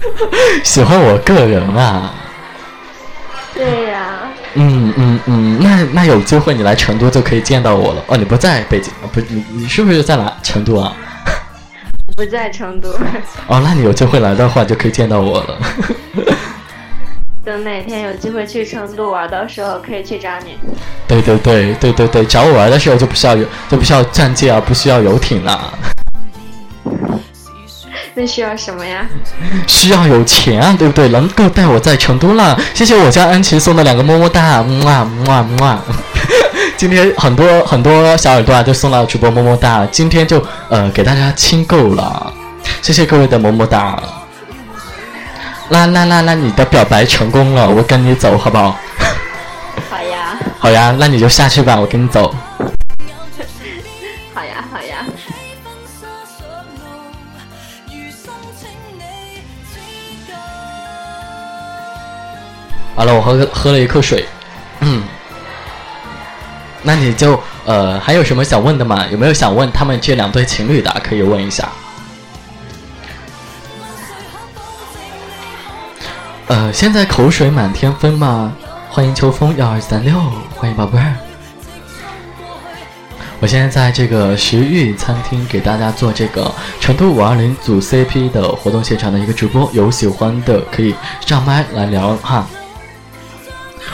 [0.64, 2.14] 喜欢我个人啊。
[3.54, 4.18] 对呀、
[4.54, 8.02] 嗯嗯嗯，那那有机会你来成都就可以见到我了。
[8.06, 9.04] 哦，你不在北京啊？
[9.12, 10.32] 不，你你是不是在哪？
[10.42, 10.96] 成都啊？
[12.16, 12.88] 不在成都。
[13.46, 15.58] 哦，那你有机会来的话就可以见到我了。
[17.44, 20.56] 等哪天有机会去成都玩的时候，可以去找你。
[21.06, 25.78] 对对对对对对，找我玩的时候就不需要有就不需要钻戒啊，不需要游艇了，
[28.14, 29.06] 那需要什么呀？
[29.68, 31.08] 需要有钱啊，对不对？
[31.10, 35.84] 能够带我在成都了，谢谢我家安琪送的两个么么哒，么啊么啊么啊。
[36.78, 42.32] 今天很多很多小耳朵啊都送了主播么么哒，今天就呃给大家亲够了，
[42.80, 44.02] 谢谢各位的么么哒。
[45.70, 48.76] 啦啦啦啦，你的表白成功了，我跟你走好不好？
[49.90, 52.34] 好呀，好呀，那你就下去吧，我跟你走。
[54.34, 55.06] 好呀，好呀。
[62.94, 64.26] 好了，我喝喝了一口水。
[64.80, 65.02] 嗯，
[66.82, 69.06] 那你就呃还有什么想问的吗？
[69.10, 70.94] 有没有想问他们这两对情侣的？
[71.02, 71.66] 可以问一下。
[76.46, 78.52] 呃，现在口水满天飞吗？
[78.90, 80.14] 欢迎秋风幺二三六，
[80.54, 81.14] 欢迎宝贝儿。
[83.40, 92.46] 我现在在这个食欲餐厅给大家做这个成都五二零组 CP 的活动现场的一个直播，有喜欢的可以上麦来聊哈。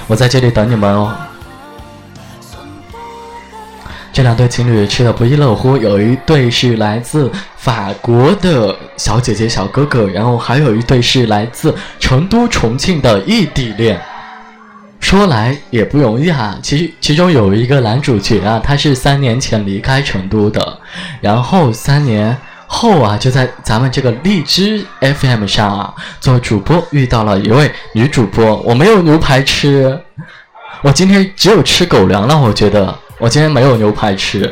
[0.09, 1.17] 我在这里等你们哦。
[4.13, 14.01] 这两对情侣吃的不亦乐乎，有一对是来自法国的小姐姐小哥哥，然后还有一对是来自成都重庆的异地恋。
[14.99, 20.79] 说来也不容易哈，其实其中有一个男主角啊，他是三年前离开成都的，
[21.23, 28.57] 然后三年后啊，就在咱们这个荔枝 FM 上啊做主播，遇到了一位女主播。
[28.57, 29.99] 我没有牛排吃，
[30.83, 32.39] 我今天只有吃狗粮了。
[32.39, 34.51] 我觉得我今天没有牛排吃。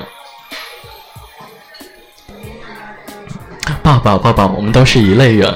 [3.83, 5.53] 爸爸爸爸，我们都是一类人。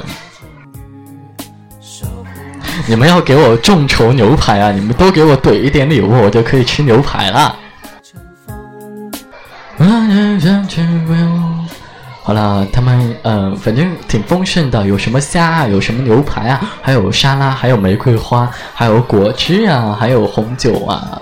[2.87, 4.73] 你们要给我众筹牛排啊！
[4.73, 7.55] 你们都给我怼一点礼物，我就可以吃牛排了。
[12.23, 21.21] 好了，他们呃，反正挺丰盛的，有什么虾啊，有什么牛排啊，还有沙拉，还有玫瑰花，还有果汁啊，还有红酒啊，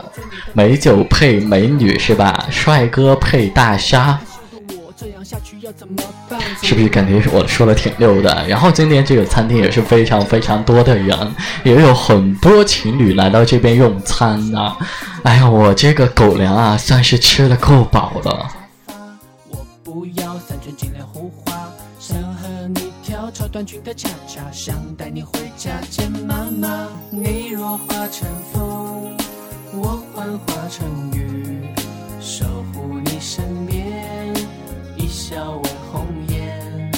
[0.53, 2.47] 美酒配美女是吧？
[2.51, 4.19] 帅哥配大虾。
[6.63, 8.47] 是不是感觉我说的挺溜的？
[8.47, 11.17] 然后今天这个餐厅也是非常非常多的人
[11.65, 14.77] 也有很多情侣来到这边用餐呢？
[15.23, 18.49] 哎呀我这个狗粮啊算是吃了够饱了。
[19.49, 21.31] 我不要三寸金莲胡
[21.99, 26.89] 想和你跳超短裙的恰恰想带你回家见妈妈。
[27.11, 29.00] 你若化成风
[29.83, 31.65] 我幻化成雨，
[32.21, 33.83] 守护你身边，
[34.95, 36.93] 一笑为红颜。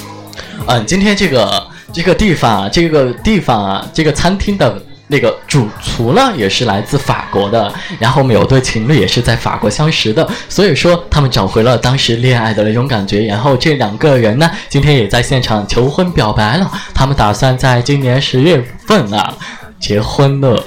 [0.66, 7.72] 嗯，今天这个这个地方啊，这个地方啊，这个餐厅的那个主厨呢，也是来自法国的。
[8.00, 13.22] 然后我们有对情侣也是在法国相识的，所以说他们找回了当时恋爱的那种感觉。
[13.26, 19.36] 然后这两个人呢，今天也在现场求婚表白了，他们打算在今年十月份啊
[19.78, 20.60] 结婚了。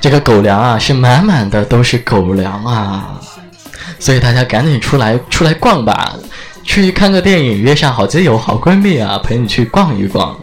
[0.00, 3.20] 这个狗粮啊，是满满的都是狗粮啊，
[3.98, 6.14] 所以大家赶紧出来出来逛吧。
[6.64, 10.36] 去看个电影，约上好基友、好闺蜜啊，陪你去逛一逛。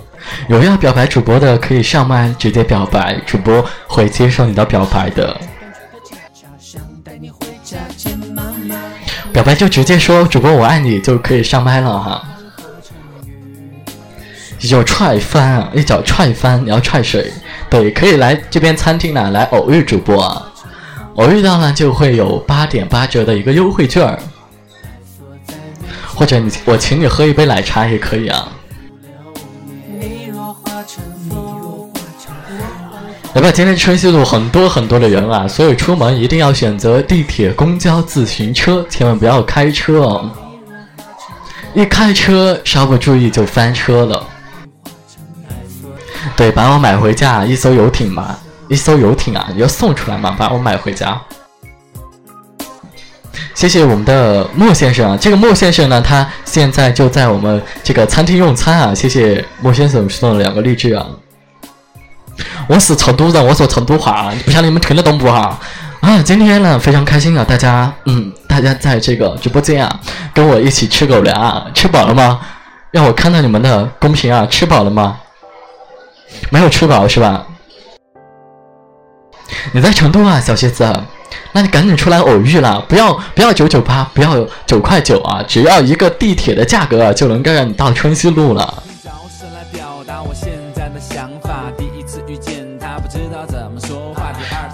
[0.50, 5.40] 有要表白主播的，可以上麦直接表白，主播会接受你的表白的。
[9.32, 12.24] 表白就直接说“主播我爱你”就可以上麦了哈。
[14.60, 15.72] 一脚踹翻啊！
[15.74, 17.32] 一脚踹翻，你要踹谁？
[17.70, 20.52] 对，可以来这边餐厅呢，来偶遇主播啊。
[21.16, 24.18] 偶遇到了就会有八点八折的一个优惠券儿。
[26.16, 28.50] 或者你我请你喝一杯奶茶也可以啊。
[33.34, 40.32] 来吧，今天春熙路很多很多的人啊，所以出门一定要选择地铁、公交、自行车，千万不要开车哦。
[41.76, 44.28] 一开车稍不注意就翻车了。
[46.40, 48.34] 对，把我买回家，一艘游艇嘛，
[48.70, 51.20] 一艘游艇啊，你要送出来嘛，把我买回家。
[53.54, 58.96] 谢谢我们的莫先生啊，这个莫先生呢，他现在就在我们这个餐厅用餐啊。
[58.96, 61.06] 谢谢莫先生送了两个励志啊。
[62.70, 65.60] 我是成都人，我说成都话，不晓得你们听得懂不哈？
[66.00, 70.00] 啊，今天呢非常开心啊，大家嗯，大家在这个直播间啊，
[70.34, 72.40] 跟我一起吃狗粮啊，吃饱了吗？
[72.92, 75.18] 让我看到你们的公屏啊，吃饱了吗？
[76.50, 77.46] 没有吃饱是吧？
[79.72, 80.92] 你在成都啊，小蝎子。
[81.52, 88.84] 那你赶紧出来偶遇了，不要不要九九八，不要九块九啊，只要一个地铁的价格就能够让你到春熙路了。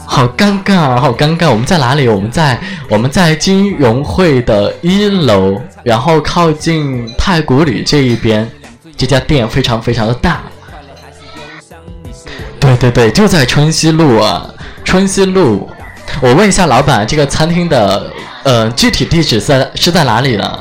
[0.06, 1.50] 好尴尬啊，好尴尬！
[1.50, 2.08] 我们在哪里？
[2.08, 8.50] 我们在我们在金融汇的一楼，然后靠近太古里这一边，
[8.96, 10.42] 这家店非常非常的大。
[12.76, 14.50] 对对对，就在春熙路啊，
[14.84, 15.70] 春熙路。
[16.22, 18.12] 我问一下老板，这个餐厅的
[18.44, 20.60] 呃具体地址在是在哪里呢？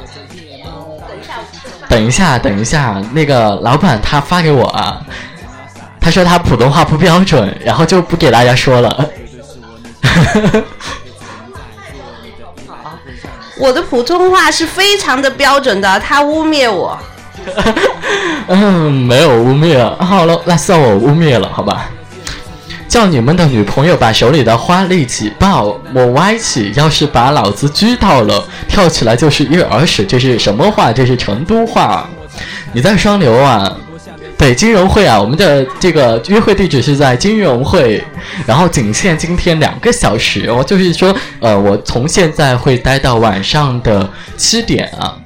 [1.89, 5.01] 等一下，等一下，那个老板他发给我啊，
[6.01, 9.09] 他说他普通话不标准，然后就不给大家说了。
[13.59, 16.99] 我的普通话是非常的标准的，他污蔑我。
[18.49, 19.85] 嗯，没有污蔑。
[19.97, 21.91] 好了，那算我污蔑了，好吧。
[22.95, 26.73] 叫你们的女朋友把手里的花立起抱，我歪起。
[26.77, 30.07] 要是把老子狙到了，跳起来就是一耳屎。
[30.07, 30.93] 这是什么话？
[30.93, 32.09] 这是成都话。
[32.73, 33.77] 你在双流啊？
[34.39, 35.21] 对，金融会啊。
[35.21, 38.01] 我们的这个约会地址是在金融会，
[38.47, 40.63] 然后仅限今天两个小时哦。
[40.63, 45.19] 就是说，呃，我从现在会待到晚上的七点啊。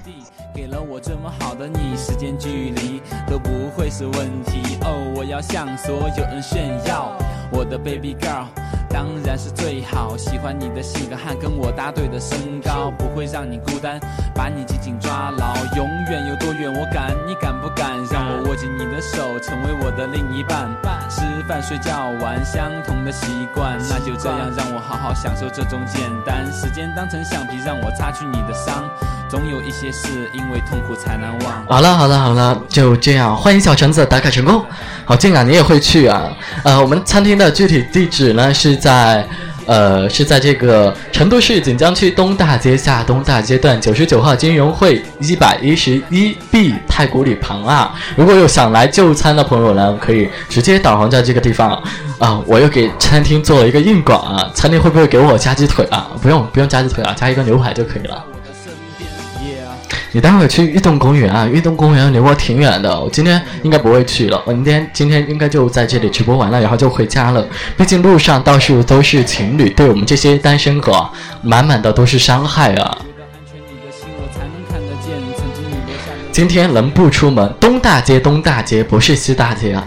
[0.55, 5.13] 给了我这么好的你，时间距离都不会是问题哦。
[5.15, 7.15] 我要向所有人炫耀。
[7.51, 8.47] 我的 baby girl
[8.91, 14.01] 当然是最好，喜欢你的性格和跟我搭对的身高，不会让你孤单，
[14.35, 20.69] 把你紧紧抓牢，永远有多远我敢，你敢不敢让我握紧你的手，成为我的另一半？
[21.11, 26.51] 吃饭睡觉玩相同的习惯，那就这样让我好好享受这种简单。
[26.53, 28.85] 时间当成橡皮，让我擦去你的伤，
[29.29, 31.67] 总有一些事因为痛苦才难忘。
[31.69, 34.65] 好了好了好了，就这样，欢迎小橙子打卡成功。
[35.05, 36.33] 好静啊，你也会去啊？
[36.65, 39.27] 呃，我们餐厅的具体地址呢是在，
[39.67, 47.95] 呃，是在这个成都市锦江区东大街下东大街段九十九号金融汇一百一十一 B 太古里旁啊。
[48.17, 51.71] 如果有想来就餐的朋友呢，可以直接导航在这个地方
[52.19, 52.41] 啊。
[52.47, 56.09] 我又给餐厅做了一个硬广啊，餐厅会不会给我加鸡腿啊？
[56.23, 58.25] 不用，不用加鸡腿啊，加一个牛排就可以了。
[60.13, 61.47] 你待会儿去运动公园啊！
[61.47, 64.43] 运动公园离我挺远的，我今天应该不会去了。
[64.47, 67.47] 我今天今天应该就在这里直播完了，然后就回家了。
[67.77, 71.07] 毕竟路上到处都是情侣，对我们这些单身狗，
[71.43, 72.99] 满满的都是伤害啊！
[76.33, 79.87] 今天能不出门，东大街东大街不是西大街啊！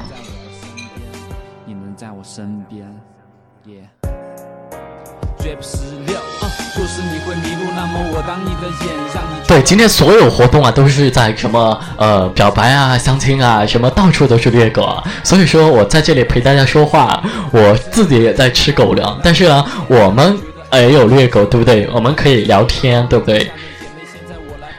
[9.52, 15.04] 对，今天所有活动啊，都是在什么呃表白啊、相亲啊，什么到处都是猎狗啊。
[15.26, 17.22] 所以说我在这里陪大家说话，
[17.52, 19.20] 我自己也在吃狗粮。
[19.22, 20.40] 但是呢，我们
[20.72, 21.86] 也有猎狗，对不对？
[21.92, 23.52] 我们可以聊天，对不对？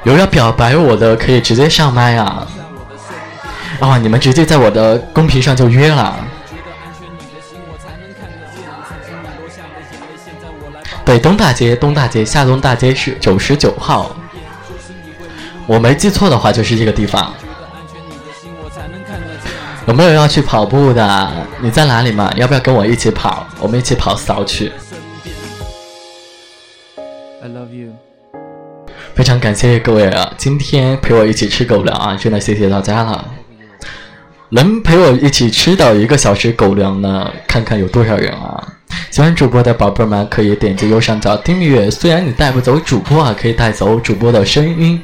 [0.05, 2.47] 有要表白我的，可以直接上麦啊。
[3.81, 6.17] 哦，你们直接在我的公屏上就约了。
[11.05, 14.17] 对，东大街，东大街，下东大街是九十九号。
[15.67, 17.33] 我没记错的话，就是这个地方。
[19.87, 21.33] 有没有要去跑步的？
[21.61, 22.33] 你在哪里嘛？
[22.37, 23.47] 要不要跟我一起跑？
[23.59, 24.73] 我们一起跑骚去。
[27.43, 27.93] I love you。
[29.15, 33.25] 非常感谢各位啊，今天陪我一起吃狗粮啊，真的谢谢大家了。
[34.51, 37.31] 能陪我一起吃到一个小时狗粮呢？
[37.49, 38.63] 看看有多少人啊！
[39.11, 41.91] 喜欢主播的宝贝们可以点击右上角订阅。
[41.91, 45.03] 虽然你带不走主播啊，可以带走主播的声音。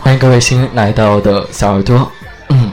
[0.00, 2.10] 欢迎各位新来到的小耳朵，
[2.48, 2.72] 嗯，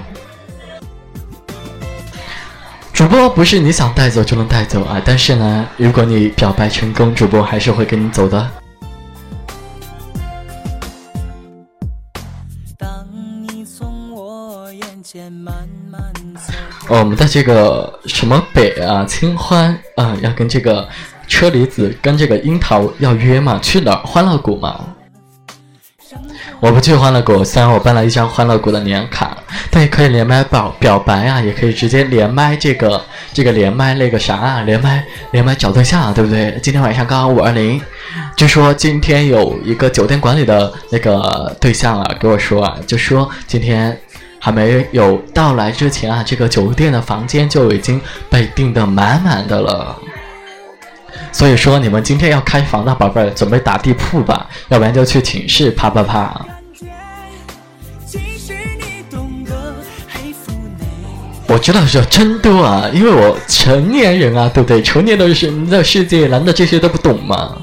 [2.94, 8.50] 主播不是你想带走就能带走啊，但是呢，如果你表白成功，主播还是会跟你走的。
[16.90, 20.88] 哦，我们的这个什么北啊，清欢啊，要跟这个
[21.28, 23.60] 车厘子跟这个樱桃要约嘛？
[23.60, 23.98] 去哪儿？
[24.06, 24.96] 欢乐谷嘛？
[26.60, 29.38] 我不去欢乐谷，虽然我办了一张欢乐谷的年卡，
[29.70, 33.00] 但也可以连麦表表白啊，也可以直接连麦这个
[33.32, 36.60] 这个连麦那个啥啊，连麦连麦找对象啊，对不对？
[36.64, 37.80] 今天晚上刚好五二零，
[38.36, 43.96] 据说今天有一个酒店管理的那个对象啊，给我说啊，就说今天
[44.40, 48.02] 还没有到来之前啊，这个酒店的房间就已经
[48.32, 49.96] 被订得满满的了。
[51.38, 56.44] 所以说，你们今天要开房的宝贝儿，准备打地铺吧，要不然就去寝室啪啪啪。
[61.46, 64.82] 我知道是真多啊，因为我成年人啊，对不对？
[64.82, 67.56] 成年的人的世界，难道这些都不懂吗？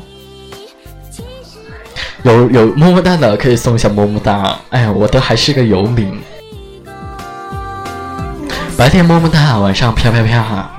[2.22, 4.56] 有有么么哒的可以送一下么么哒。
[4.70, 6.16] 哎呀，我都还是个游民，
[8.76, 10.70] 白天么么哒，晚上啪啪啪。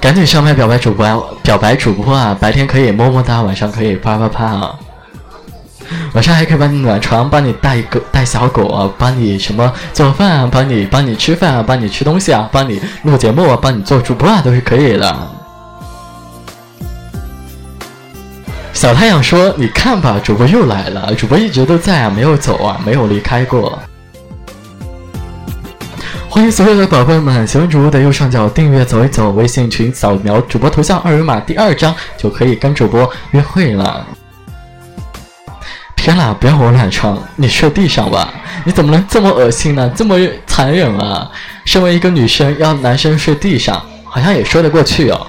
[0.00, 2.36] 赶紧上麦表白主播，表白主播啊！
[2.38, 4.78] 白天可以么么哒，晚上可以啪啪啪啊！
[6.12, 15.16] 晚上还可以帮你暖床，帮你带狗带小狗啊，帮你什么做饭啊，帮你帮你吃饭啊，帮你吃东西啊，帮你录节目啊，帮你做主播啊，都是可以的。
[18.72, 23.76] 小太阳说：“你看吧，主播又来了，主播一直都在啊，没有走啊，没有离开过。”
[26.36, 34.06] 欢迎所有的宝贝们，喜欢主播的右上角订阅走一走，微信群扫描主播头像二维码第二张就可以跟主播约会了。
[35.96, 38.34] 天啦，不要我懒床，你睡地上吧？
[38.66, 39.90] 你怎么能这么恶心呢？
[39.96, 41.32] 这么残忍啊！
[41.64, 45.26] 身为一个女生，要男生睡地上，好像也说得过去哦。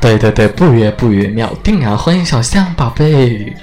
[0.00, 1.94] 对对对，不约不约，秒定啊！
[1.94, 3.54] 欢迎小象宝贝。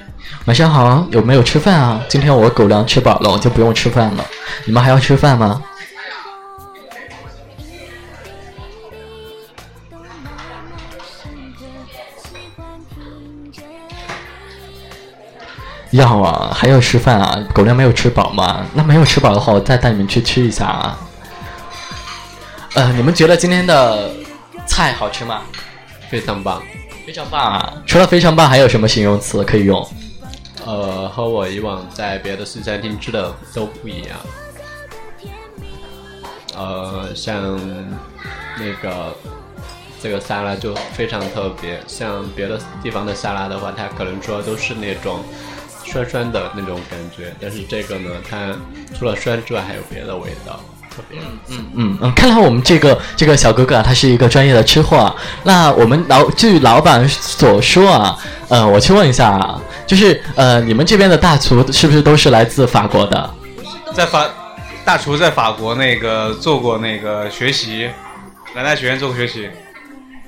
[0.45, 2.03] 晚上好，有没有吃饭啊？
[2.09, 4.25] 今天我狗粮吃饱了，我就不用吃饭了。
[4.65, 5.63] 你们还要吃饭吗？
[15.91, 17.39] 要啊，还要吃饭啊？
[17.53, 18.65] 狗粮没有吃饱吗？
[18.73, 20.99] 那没有吃饱的话，我再带你们去吃一下啊。
[22.73, 24.11] 呃，你们觉得今天的
[24.65, 25.43] 菜好吃吗？
[26.09, 26.61] 非常棒，
[27.07, 27.73] 非常棒啊！
[27.85, 29.87] 除了非常棒，还有什么形容词可以用？
[30.65, 34.17] 呃，和我以往在别的西餐厅吃的都不一样。
[36.55, 37.59] 呃，像
[38.57, 39.15] 那个
[40.01, 45.23] 这个沙拉就非常特别，像别的地方的沙拉的话，它可能说都是那种
[45.83, 48.55] 酸酸的那种感觉，但是这个呢，它
[48.95, 50.59] 除了酸之外还有别的味道。
[51.11, 51.19] 嗯
[51.49, 55.15] 嗯嗯嗯，看来我们这个这个小哥哥啊，他是一个专业的吃货、啊。
[55.43, 58.17] 那我们老据老板所说啊，
[58.47, 63.29] 呃，我去问一下啊，就是呃，你们这边的大厨是不是都是来自法国的？
[63.93, 64.25] 在法
[64.83, 67.89] 大厨在法国那个做过那个学习，
[68.55, 69.49] 南大学院做过学习。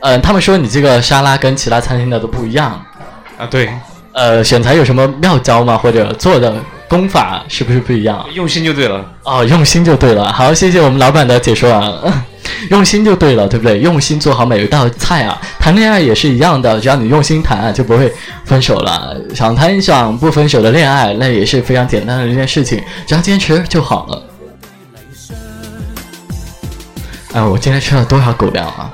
[0.01, 2.83] 嗯、呃，他们说你这个沙拉跟其他餐厅的都不一样
[3.37, 3.69] 啊，对。
[4.15, 5.77] 呃，选材有什么妙招吗？
[5.77, 6.55] 或者做的
[6.87, 8.25] 功法是不是不一样？
[8.33, 9.05] 用心就对了。
[9.23, 10.31] 哦，用心就对了。
[10.31, 11.91] 好，谢谢我们老板的解说啊。
[12.71, 13.79] 用心就对了，对不对？
[13.79, 15.37] 用心做好每一道菜啊。
[15.59, 18.09] 谈恋爱也是一样的，只要你用心谈，就不会
[18.45, 19.17] 分手了。
[19.35, 24.23] 想谈一场不分手的恋爱，那也是非常简单的一件事情，只要坚持就好了。
[27.33, 28.89] 哎，我今天吃了多少狗粮啊？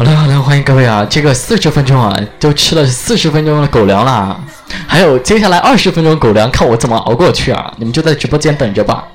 [0.00, 1.06] 好了好了，欢迎各位啊！
[1.10, 4.40] 这个四十分钟啊，就吃了四十分钟的狗粮啦，
[4.88, 7.70] 还有接下来二十分钟狗粮，看我怎么熬过去啊！
[7.76, 9.08] 你们就在直播间等着吧。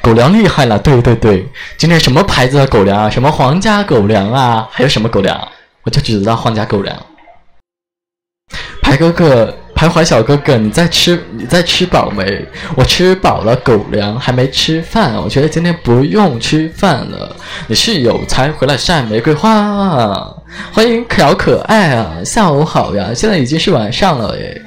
[0.00, 1.46] 狗粮厉害了，对对对，
[1.76, 3.10] 今天什么牌子的狗粮啊？
[3.10, 4.66] 什么皇家狗粮啊？
[4.72, 5.38] 还有什么狗粮？
[5.82, 6.96] 我就只知道皇家狗粮。
[8.80, 12.46] 排哥哥，徘徊小哥哥，你在吃你在吃饱没？
[12.76, 15.16] 我吃饱了，狗粮还没吃饭。
[15.16, 17.34] 我觉得今天不用吃饭了。
[17.66, 20.32] 你是有才回来晒玫瑰花？
[20.72, 22.12] 欢迎小可爱啊！
[22.24, 24.62] 下午好呀，现在已经是晚上了耶。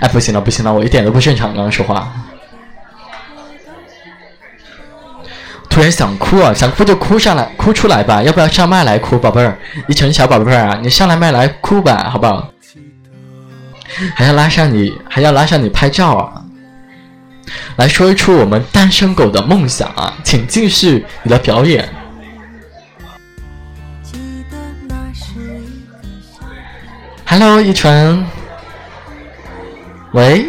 [0.00, 2.12] 哎，不行了不行了，我一点都不正常，刚刚说话。
[5.70, 9.56] 突然想哭啊，想哭就哭上来，哭出来吧，要不要上麦来哭，宝贝儿？
[9.86, 12.50] 一晨小宝贝儿啊，你上来麦来哭吧，好不好？
[14.14, 16.42] 还要拉上你，还要拉上你拍照啊！
[17.76, 21.88] 来说一出我们单身狗的梦想啊，请继续你的表演。
[27.26, 28.24] Hello，一晨。
[30.12, 30.46] 喂。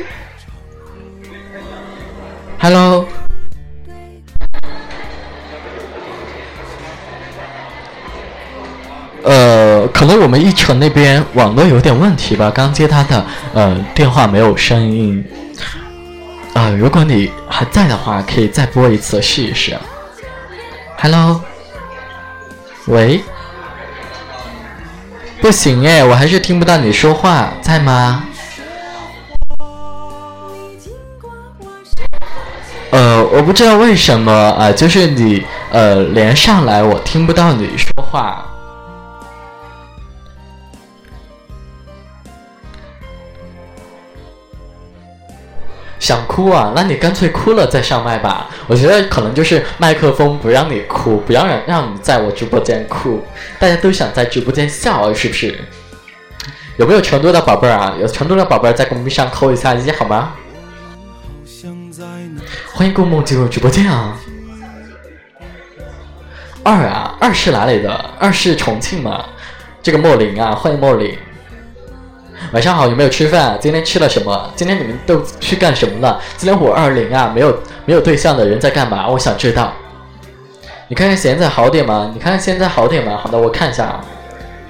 [2.60, 3.08] Hello。
[9.28, 15.22] 呃，可能我们一城那边网络有点问题吧，刚接他的呃电话没有声音。
[16.54, 19.78] 啊、如果你还在的话，可以再播一次试一试。
[20.98, 21.42] Hello，
[22.86, 23.22] 喂，
[25.42, 28.24] 不行哎，我还是听不到你说话，在吗？
[32.92, 38.46] 呃，我不知道为什么啊、呃就是你呃连上来我听不到你说话。
[46.00, 46.74] 想哭啊？
[46.76, 48.48] 那你干脆哭了再上麦吧。
[48.68, 53.24] 我觉得可能就是麦克风不让你哭，不让让让你在我直播间哭，
[53.60, 55.60] 大家都想在直播间笑，是不是？
[56.78, 57.96] 有没有成都的宝贝儿啊？
[58.00, 60.34] 有成都的宝贝儿在公屏上扣一下一好吗？
[62.72, 64.16] 欢迎顾梦进入直播间啊！
[66.62, 67.92] 二啊，二是哪里的？
[68.20, 69.26] 二是重庆嘛？
[69.82, 71.18] 这个莫林啊，欢迎莫林。
[72.54, 73.58] 晚上好，有没有吃饭？
[73.60, 74.52] 今天吃了什么？
[74.56, 76.20] 今天你们都去干什么了？
[76.38, 79.08] 今天五二零啊，没有没有对象的人在干嘛？
[79.08, 79.74] 我想知道。
[80.88, 82.12] 你看看现在好点吗？
[82.14, 83.20] 你看看现在好点吗？
[83.22, 84.06] 好的，我看一下啊。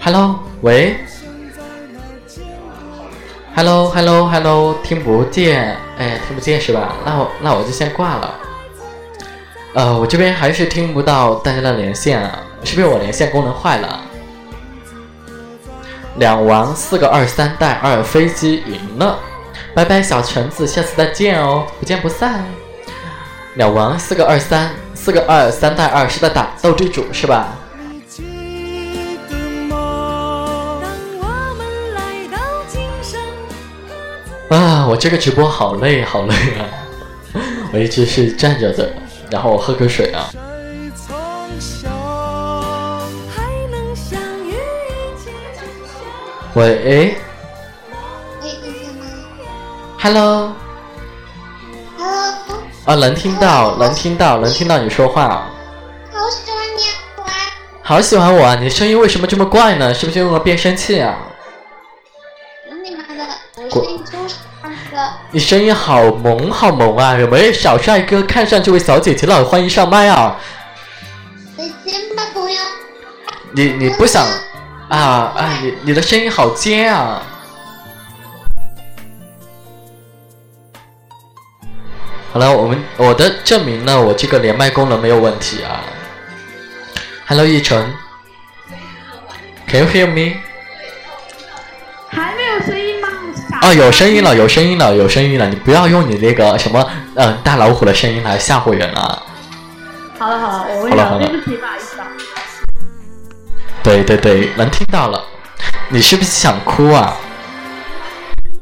[0.02, 0.96] Hello，喂。
[3.56, 6.94] Hello，Hello，Hello，听不见，哎，听不见是吧？
[7.06, 8.34] 那我那我就先挂了。
[9.74, 14.02] 呃，我这边还是听不到大家的连线啊，是不是我连线功能坏了？
[16.18, 19.20] 两王四个二三带二飞机赢了，
[19.76, 22.44] 拜拜小橙子，下次再见哦，不见不散。
[23.54, 27.50] 两王四个二三，四个二三带二是在打斗地主是吧？
[34.50, 36.66] 啊，我这个直播好累好累啊！
[37.72, 38.90] 我一直是站着的，
[39.30, 40.26] 然后我喝口水啊。
[46.58, 47.16] 喂
[50.02, 50.56] ，Hello，
[52.84, 55.48] 啊，能听到，能听到，能听到你说话。
[56.12, 56.82] 好喜欢你，
[57.84, 58.56] 好喜欢我啊！
[58.56, 59.94] 你声音为什么这么怪呢？
[59.94, 61.16] 是不是用了变声器啊？
[62.84, 63.24] 你妈的，
[63.58, 65.14] 我声音就是这样的。
[65.30, 67.16] 你声音好萌，好萌啊！
[67.20, 69.46] 有没有小帅哥看上这位小姐姐了？
[69.46, 70.36] 欢迎上麦啊！
[71.56, 72.60] 再见吧，朋友。
[73.52, 74.26] 你你不想
[74.90, 74.98] 啊？
[75.36, 77.22] 啊，你你的声音好尖啊！
[82.34, 85.82] 好了，我们我的证明呢，我这个连麦功能没有问题啊。
[87.26, 87.94] Hello，一晨
[89.68, 90.38] ，Can you hear me？
[92.10, 93.08] 还没有声音吗？
[93.64, 95.48] 哦，有声音了，有声音了，有声音了！
[95.50, 99.24] 你不要用你那个什么嗯、呃大老虎的声音来吓唬人啊！
[100.20, 101.87] 好了好了，我问好了好了你对不起，不好意思啊。
[103.88, 105.24] 对对对，能听到了。
[105.88, 107.16] 你是不是想哭啊？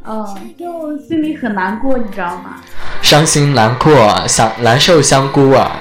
[0.05, 2.61] 嗯，就心里很难过，你知道吗？
[3.01, 5.80] 伤心难过，想难受香菇啊！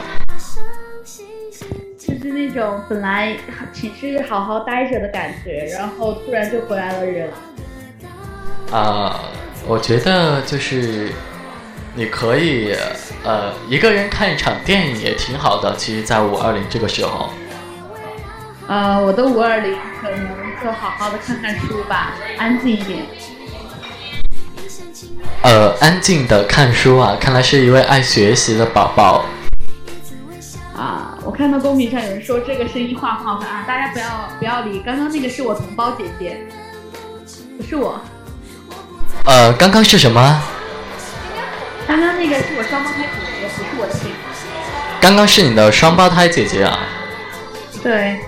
[1.99, 3.37] 就是那种本来
[3.71, 7.29] 寝室好好待着的感觉，然后突然就回来了人。
[8.73, 9.21] 啊、
[9.67, 11.13] 我觉得就是
[11.95, 12.75] 你可以
[13.23, 15.77] 呃一个人看一场电影也挺好的。
[15.77, 17.29] 其实，在五二零这个时候，
[18.67, 20.19] 呃，我的五二零可能
[20.63, 23.05] 就好好的看看书吧，安静一点。
[25.43, 29.27] 呃，安静的看书啊，看来是一位爱学习的宝宝。
[30.75, 34.07] 啊，我看到公屏上有人说这个声音画很好看啊，大家不要
[34.39, 36.47] 不要理，刚刚那个是我同胞姐姐，
[37.59, 38.01] 不是我，
[39.27, 40.43] 呃，刚刚是什么？
[41.87, 43.09] 刚刚那个是我双胞胎姐
[43.41, 44.11] 姐，不是我的姐姐。
[45.01, 46.79] 刚刚是你的双胞胎姐姐啊，
[47.83, 48.19] 对，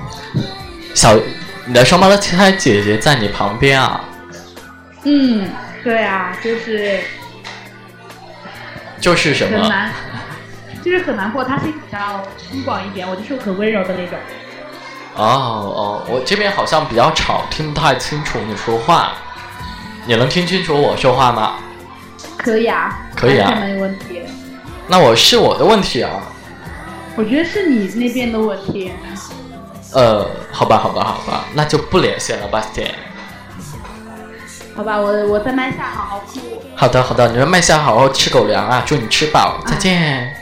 [0.96, 1.14] 小，
[1.66, 4.00] 你的双胞胎姐姐在你旁边啊，
[5.04, 5.46] 嗯，
[5.84, 6.98] 对啊，就是
[8.98, 9.60] 就是什么？
[9.60, 9.92] 很难，
[10.82, 11.44] 就是很难过。
[11.44, 14.18] 他是比较粗犷一点，我就是很温柔的那种。
[15.16, 19.12] 哦哦，我这边好像比较吵，听不太清楚你说话。
[20.06, 21.56] 你能听清楚我说话吗？
[22.38, 24.22] 可以啊，可以啊没问题。
[24.88, 26.10] 那我是我的问题啊。
[27.16, 28.90] 我觉得是你那边的问题。
[29.96, 32.94] 呃，好吧，好吧，好吧，那就不连线了吧，姐。
[34.76, 36.38] 好吧，我我在麦下好好哭。
[36.74, 38.82] 好的，好的，你们麦下好好吃狗粮啊！
[38.84, 40.36] 祝你吃饱，再见。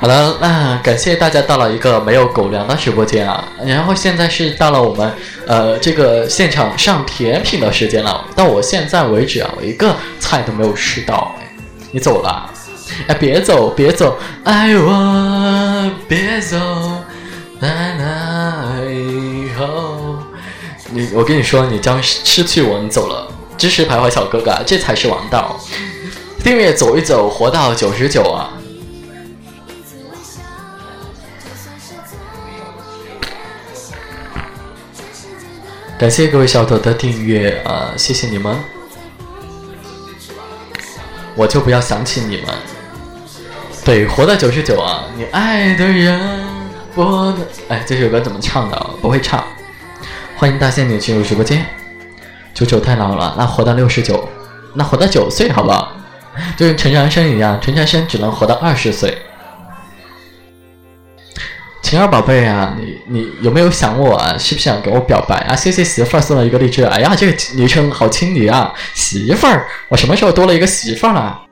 [0.00, 3.44] 好了，那感谢大家到了一个没有狗粮的直播间啊。
[3.64, 5.12] 然后现在是到了我们
[5.46, 8.24] 呃这个现场上甜品的时间了。
[8.34, 11.32] 到我现在为止啊，我一个菜都没有吃到。
[11.38, 11.46] 哎，
[11.92, 12.50] 你走了？
[13.06, 16.58] 哎，别走，别走，爱我，别走，
[17.60, 20.18] 在那以后。
[20.90, 23.26] 你，我跟你说，你将失去我，你走了。
[23.56, 25.58] 支持徘徊小哥哥，这才是王道。
[26.42, 28.50] 订阅走一走，活到九十九啊！
[35.96, 38.54] 感谢各位小朵的订阅啊、谢谢你们。
[41.34, 42.46] 我就不要想起你们。
[43.84, 45.04] 对，活到九十九啊！
[45.16, 46.44] 你爱的人，
[46.94, 47.34] 我……
[47.68, 48.90] 哎，这首歌怎么唱的？
[49.00, 49.44] 不会唱。
[50.36, 51.64] 欢迎大仙女进入直播间。
[52.52, 54.28] 九九太老了，那活到六十九，
[54.74, 55.92] 那活到九岁好不好？
[56.56, 59.18] 就跟陈长生一样，陈长生只能活到二十岁。
[61.82, 64.36] 晴儿宝贝啊，你你有没有想我啊？
[64.38, 65.54] 是不是想跟我表白啊？
[65.54, 68.72] 谢谢媳妇儿送了一个荔枝，哎呀，这个昵称好亲昵啊！
[68.94, 71.43] 媳妇儿，我什么时候多了一个媳妇儿了？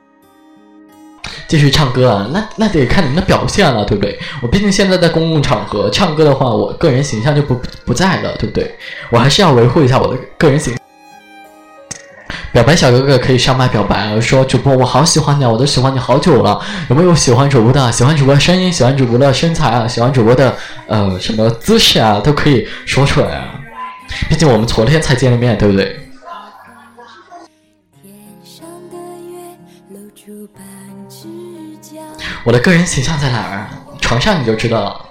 [1.47, 4.17] 继续唱歌啊，那那得看你们的表现了，对不对？
[4.41, 8.75] 我毕竟现在在公共场合唱歌的话，我个人形象就不不在了，对不对？
[9.09, 10.81] 我还是要维护一下我的个人形象。
[12.51, 16.59] 表白小哥哥可以上麦表白啊，说主播我好喜欢你啊，我都喜欢你好久了。
[16.89, 17.91] 有没有喜欢主播的？
[17.91, 20.55] 喜欢主播的声音，喜欢主播的身材啊，喜欢主播的
[20.87, 23.59] 呃什么姿势啊，都可以说出来啊。
[24.29, 25.99] 毕竟我们昨天才见了面，对不对？
[32.43, 33.67] 我的个人形象在哪儿？
[34.01, 35.05] 床上你就知道了。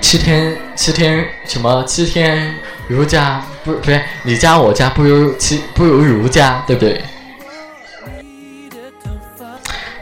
[0.00, 1.84] 七天七天什么？
[1.84, 2.52] 七天
[2.88, 7.00] 如家不不是你家我家不如七不如儒家，对不对？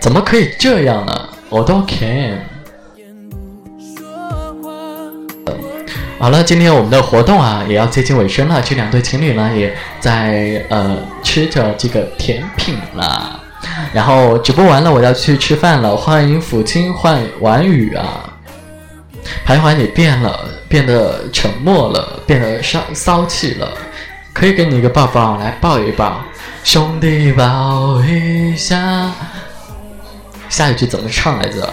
[0.01, 1.29] 怎么可以这样呢？
[1.51, 2.41] 我都 can。
[6.19, 13.45] 好了，今天我们的活动啊也要接近尾声了，这两对情侣呢也在呃吃着这个甜品了。
[13.93, 15.97] 然后直播完了，我要去吃饭了。
[15.97, 18.33] 欢迎抚亲换婉语啊！
[19.47, 23.71] 徘徊，你变了，变得沉默了，变得骚骚气了。
[24.33, 26.21] 可以给你一个抱抱，来抱一抱，
[26.63, 29.11] 兄弟抱一下。
[30.49, 31.73] 下一句怎么唱来着？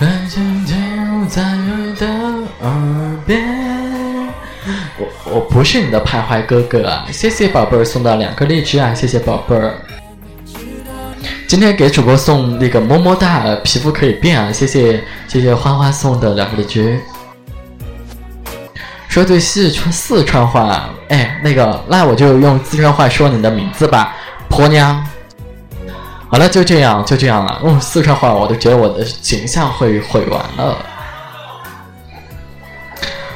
[0.00, 2.06] 安静停在你的
[2.60, 4.23] 耳边。
[4.98, 7.06] 我我不是你的徘徊哥哥啊！
[7.12, 8.94] 谢谢宝贝儿送的两个荔枝啊！
[8.94, 9.74] 谢谢宝贝儿。
[11.46, 14.50] 今天给主播送那个么么哒，皮肤可以变啊！
[14.50, 16.98] 谢谢谢谢花花送的两个荔枝。
[19.06, 24.16] 说句四川四川话，哎，那个，那我就用四川话说你的名字吧，
[24.48, 25.06] 婆娘。
[26.28, 27.60] 好了，就这样，就这样了。
[27.62, 30.76] 用四川话，我都觉得我的形象会毁完了。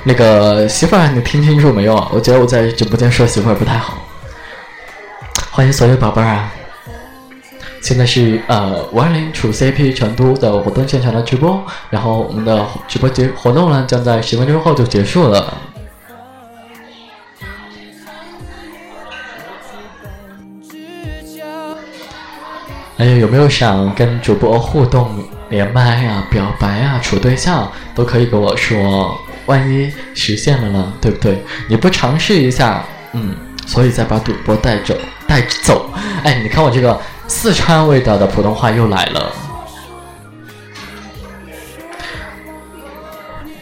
[0.04, 1.94] 那个媳妇儿，你听清楚没有？
[2.12, 3.98] 我觉得我在直播间说媳妇儿不太好。
[5.50, 6.52] 欢迎所有宝贝儿啊！
[7.82, 15.54] 现在是呃五二零处 CP 成都的活动现场的直播，然后我们的直播结活动呢将在十分钟后就结束了。
[22.98, 29.18] 哎呀，有没有想跟主播互动、连麦啊、表白啊、处对象，都可以跟我说。
[29.48, 30.92] 万一实现了呢？
[31.00, 31.42] 对不对？
[31.68, 32.84] 你不尝试一下，
[33.14, 33.34] 嗯，
[33.66, 34.94] 所以再把主播带走，
[35.26, 35.90] 带走。
[36.22, 39.32] 哎，你看我这个四川味道的普通话又来了。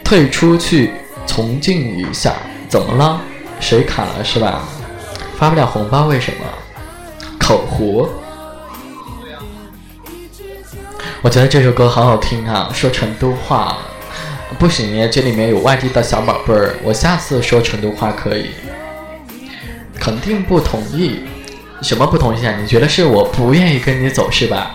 [0.03, 0.91] 退出去
[1.25, 2.33] 重进一下，
[2.67, 3.21] 怎么了？
[3.61, 4.63] 谁卡了是吧？
[5.37, 6.45] 发不了红包为什么？
[7.39, 8.09] 口胡。
[11.21, 13.77] 我觉得这首歌好好听啊，说成都话。
[14.57, 18.51] 不行，这里面有外地的小宝贝儿，我下次说成都话可以。
[19.99, 21.19] 肯定不同意，
[21.81, 22.55] 什么不同意啊？
[22.59, 24.71] 你觉得是我不愿意跟你走是吧？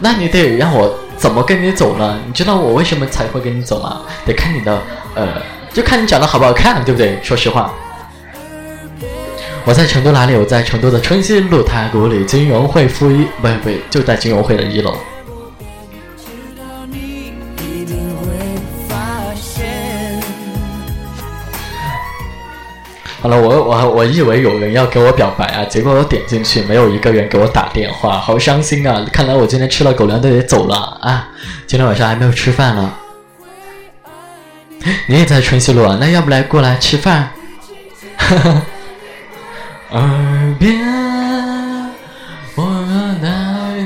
[0.00, 2.20] 那你得让我怎么跟你走呢？
[2.26, 4.02] 你知道我为什么才会跟你走吗？
[4.24, 4.80] 得看你的，
[5.14, 5.42] 呃，
[5.72, 7.18] 就看你长得好不好看，对不对？
[7.22, 7.72] 说实话。
[9.64, 10.34] 我在成都哪里？
[10.36, 14.96] 我在成都的春熙路太古里金融汇负一，不不，就在金融汇的一楼。
[23.22, 29.06] 好了，我我我以为有人要给我表白啊，结果我点进去没有一个人给我打电话，好伤心啊！
[29.12, 31.28] 看来我今天吃了狗粮都得走了啊！
[31.68, 32.92] 今天晚上还没有吃饭呢。
[35.06, 35.96] 你也在春熙路啊？
[36.00, 37.30] 那要不来过来吃饭？
[39.90, 40.80] 耳边，
[42.56, 42.64] 我
[43.22, 43.28] 带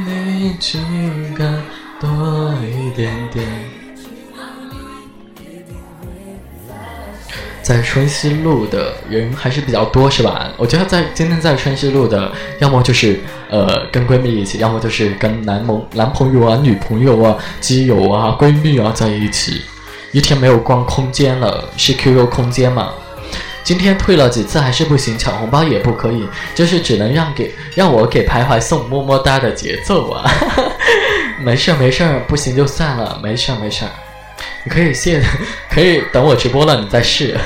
[0.07, 0.79] 你去
[1.37, 1.63] 看
[2.01, 3.76] 多一点点。
[7.67, 10.49] 在春熙路的人还是比较多，是吧？
[10.57, 13.19] 我觉得在今天在春熙路的，要么就是
[13.51, 19.63] 呃跟闺蜜一起，要么就是跟男朋男朋友啊、女朋友啊、基友啊、闺蜜啊在一起。
[20.13, 22.91] 一天没有逛空间了，是 QQ 空间嘛？
[23.65, 30.31] 今天退了几次还是不行，抢红包也不可以，就是只能让给让我给徘徊送么么哒的节奏啊！
[31.43, 33.85] 没事没事，不行就算了，没事没事。
[34.67, 35.23] 你可以谢，
[35.71, 37.39] 可以等我直播了你再试。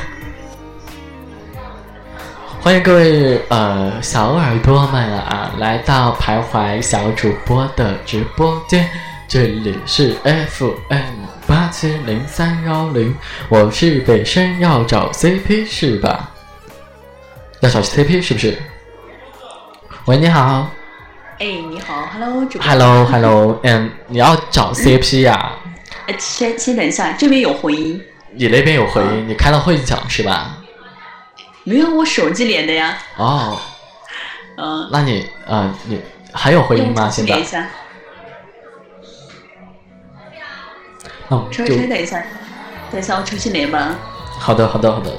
[2.63, 8.89] 欢迎各位呃小耳朵们啊，来到徘徊小主播的直播间，
[9.29, 13.15] 这里是 FM 八七零三幺零，
[13.51, 16.31] 我是北深要找 CP 是吧？
[17.61, 18.57] 要找 CP 是不是？
[20.07, 20.71] 喂，你好。
[21.39, 22.67] 哎，你好，Hello，主播。
[22.67, 25.31] Hello，Hello，嗯，你要找 CP
[26.11, 26.17] 呀？
[26.19, 28.03] 先先等一下，这边有回音。
[28.33, 30.57] 你那边有回音，你开了混响是吧？
[31.65, 32.99] 没有，我手机连的呀。
[33.17, 33.61] 哦。
[34.57, 34.89] 嗯。
[34.93, 36.01] 那你啊，你
[36.33, 37.11] 还有回音吗？
[37.11, 37.35] 现在。
[37.35, 37.69] 连一下。
[41.29, 41.49] 哦。
[41.51, 42.23] 稍微等一下，
[42.91, 43.95] 等一下我重新连吧。
[44.39, 45.11] 好的，好的，好的。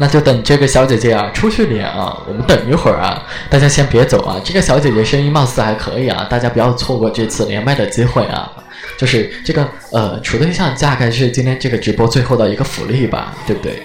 [0.00, 4.40] 那就等这个小姐姐啊出去连啊，我们等一会儿啊，大家先别走啊。
[4.42, 8.50] 这个小姐姐声音貌似还可以啊，大家不要错过这次连麦的机会啊。
[8.96, 13.82] 就是这个呃处对象大概是今天这个直播最后的一个福利吧，对不对？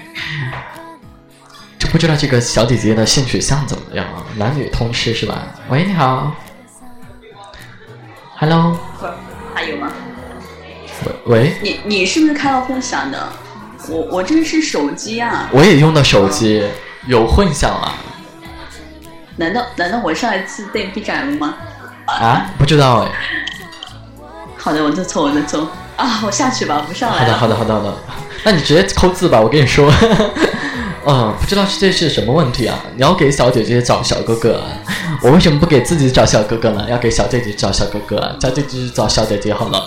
[1.77, 4.23] 就不知道这个小姐姐的性取向怎么样啊？
[4.37, 5.45] 男女通吃是吧？
[5.67, 6.33] 喂，你好
[8.37, 8.79] ，Hello，
[9.53, 9.91] 还有吗？
[11.25, 13.29] 喂，你你是不是开了混响的？
[13.89, 16.63] 我我这是手机啊，我也用的手机，
[17.07, 17.95] 有混响啊？
[19.37, 21.55] 难道难道我上一次被 B 斩了吗？
[22.05, 23.11] 啊，不知道哎。
[24.57, 25.67] 好的，我的错，我的错
[25.97, 27.19] 啊，我下去吧，不上来。
[27.19, 27.93] 好的，好的，好的，好的。
[28.43, 29.91] 那你直接扣字吧，我跟你说。
[31.05, 32.79] 嗯， 不知道是这是什么问题啊？
[32.95, 34.63] 你要给小姐姐找小哥哥，
[35.21, 36.85] 我为什么不给自己找小哥哥呢？
[36.89, 39.85] 要给小姐姐找小哥哥，小姐姐找小姐姐好了。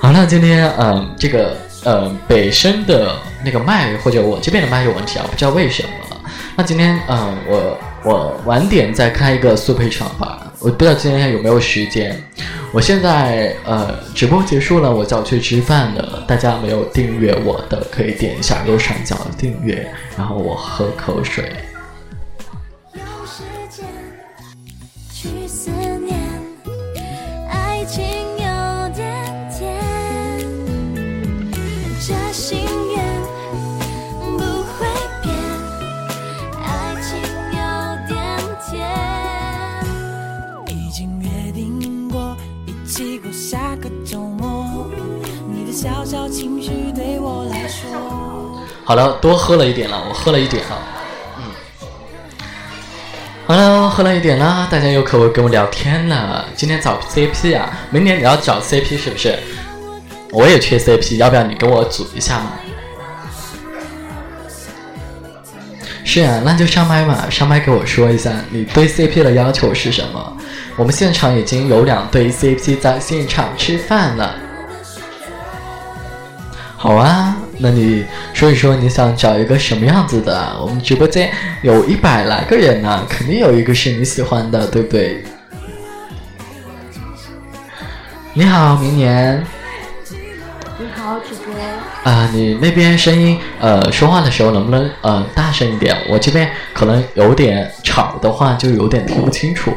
[0.00, 1.56] 好了，今天嗯，这个。
[1.84, 3.14] 呃，北深的
[3.44, 5.88] 那个麦或者我这边的麦有问题啊，不知道为什么。
[6.56, 12.20] 那今天，嗯，我我晚点再开一个速配场吧，我不知道今天有没有时间。
[12.72, 16.24] 我现在呃，直播结束了，我就要去吃饭了。
[16.26, 21.52] 大家没有订阅我的，可以点一下右上角的订阅，然后我喝口水。
[48.84, 50.78] 好了，多喝了一点了，我喝了一点了，
[51.38, 51.44] 嗯，
[53.46, 56.44] 好了，喝了一点了，大家又可以跟我聊天了。
[56.54, 59.38] 今天找 CP 啊，明年你要找 CP 是不是？
[60.30, 62.52] 我也缺 CP，要不要你跟我组一下嘛？
[66.04, 70.36] 是啊，那就上麦嘛，上麦给我说一下你对 CP 的要求是什么？
[70.76, 74.34] 我们现场已经有两对 CP 在现场吃饭了。
[76.76, 77.34] 好啊。
[77.58, 80.56] 那你说一说你想找一个什么样子的？
[80.60, 81.30] 我们直播间
[81.62, 85.24] 有一百来个人呢，肯定有一个是你喜欢的，对不对？
[88.32, 89.44] 你好，明年。
[90.78, 91.54] 你好，主播。
[92.02, 95.96] 啊、你那边声音呃说话的时候能不能呃大声一点？
[96.08, 99.72] 我这边可能有点吵的话，就有点听不清楚。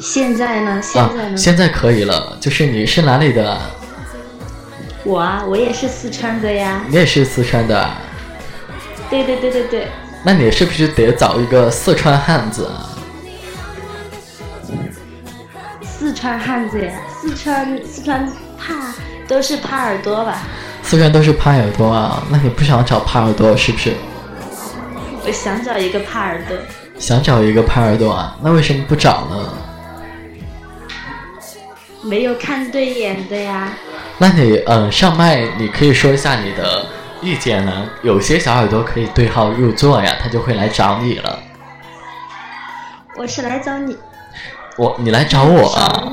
[0.00, 0.80] 现在呢？
[0.80, 2.38] 现啊在呢？，现在可以了。
[2.40, 3.60] 就是你是哪里的？
[5.04, 6.82] 我啊，我也是四川的呀。
[6.88, 7.90] 你也是四川的？
[9.08, 9.88] 对对对对对，
[10.24, 12.86] 那你是不是得找一个四川汉子啊？
[15.82, 18.94] 四川汉子呀，四川四川怕
[19.26, 20.42] 都是耙耳朵吧？
[20.82, 22.22] 四川都是耙耳朵啊？
[22.30, 23.94] 那你不想找耙耳朵是不是？
[25.24, 26.56] 我想找一个耙耳朵。
[26.98, 28.36] 想找一个耙耳朵啊？
[28.42, 29.52] 那为什么不找呢？
[32.02, 33.72] 没有看对眼的呀。
[34.22, 36.84] 那你呃上麦，你可以说一下你的
[37.22, 37.88] 意见呢？
[38.02, 41.38] 有些小耳朵可以对号入座呀，他就会来找你了。
[43.16, 43.96] 我是来找你，
[44.76, 46.12] 我你来找我找啊？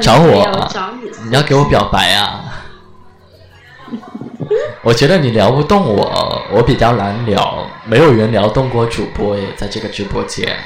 [0.00, 1.10] 找我啊找你。
[1.28, 2.44] 你要给我表白啊？
[4.82, 10.56] 我觉得你聊不动我，我比较难聊，没有人聊动过主播耶，在这个直播间。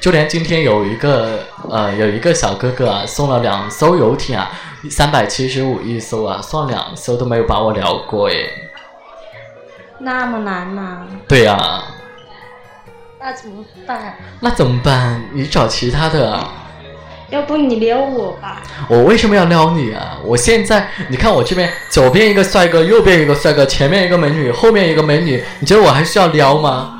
[0.00, 4.50] 就连今天有一个呃有一个小哥哥啊，送了两艘游艇啊，
[4.88, 8.48] 三百七十五一艘啊，算两艘都没有把我聊过耶。
[9.98, 11.82] 那么难吗、对呀、
[13.20, 14.14] 那怎么办？
[14.40, 15.22] 那怎么办？
[15.32, 16.54] 你找其他的啊。
[17.28, 18.62] 要不你撩我吧？
[18.88, 20.18] 我为什么要撩你啊？
[20.24, 26.98] 我现在你看我这边左边一个帅哥，右边一个帅哥，前面一个美女，后面一个美女，你觉得我还需要撩吗？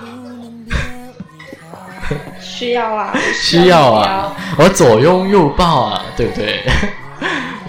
[2.39, 6.63] 需要啊，需要啊，我左拥右抱啊，对不对？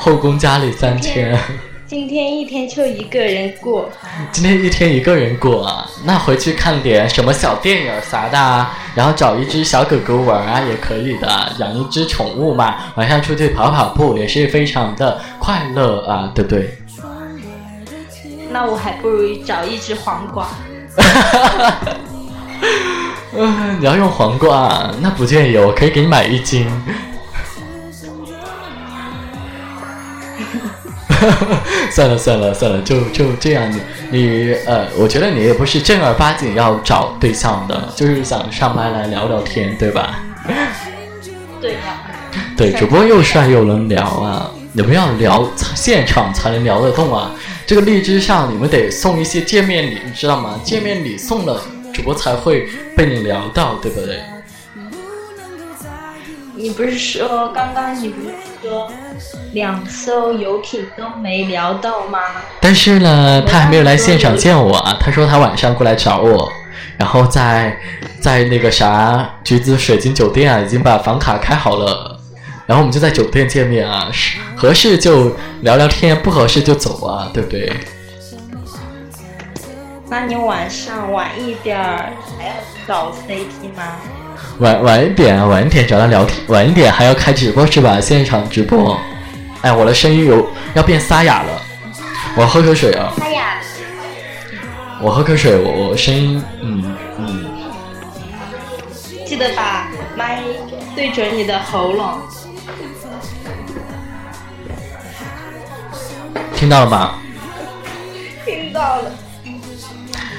[0.04, 1.38] 后宫佳丽三千，
[1.86, 3.88] 今天一天就一个人过，
[4.32, 16.80] 今天一天一个人过啊，那回去看点什么小电影啥的啊，然后找一只小狗狗玩啊也可以的，养一只宠物嘛，晚上出去跑跑步也是非常的快乐啊，对不对？
[18.50, 20.48] 那我还不如找一只黄瓜。
[23.38, 26.68] 嗯， 你要用黄瓜，那不建议，我可以给你买一斤。
[31.92, 33.72] 算了算了算了，就就这样。
[33.72, 33.80] 子
[34.10, 40.20] 你呃，我觉得你也不是正儿八经要找对象的，就是想上麦来聊聊天，对吧？
[41.62, 41.80] 对呀、
[42.58, 44.50] 对，主播又帅又能聊啊！
[44.74, 47.32] 你们要聊现场才能聊得动啊！
[47.68, 50.60] 这个荔枝上你们得送一些见面礼，你知道吗？
[50.64, 51.62] 见面礼送了，
[51.94, 54.20] 主播才会被你聊到，对不对？
[56.54, 58.92] 你不是说刚刚你不是说
[59.54, 62.20] 两艘游艇都没聊到吗？
[62.60, 64.98] 但是呢，他还没有来现场见我啊。
[65.00, 66.50] 他说他晚上过来找我，
[66.98, 67.78] 然后在
[68.20, 72.20] 在那个啥橘子水晶酒店啊，已经把房卡开好了。
[72.66, 77.72] 然后我们就在酒店见面啊，是合适就聊聊天，不合适就走啊，对不对？
[80.10, 82.54] 那你晚上晚一点儿还要
[82.86, 83.96] 找 CP 吗？
[84.60, 88.00] 晚晚一点啊，晚一点找他聊天，晚一点还要开直播是吧？
[88.00, 89.00] 现场直播。
[89.62, 91.62] 哎，我的声音有要变沙哑了，
[92.36, 93.14] 我喝口水啊。
[93.18, 93.58] 沙哑，
[95.02, 97.46] 我喝口水，我我声音，嗯嗯，
[99.26, 100.42] 记得把麦
[100.96, 102.20] 对准你的喉咙。
[106.56, 107.16] 听到了吗？
[108.46, 109.12] 听到了。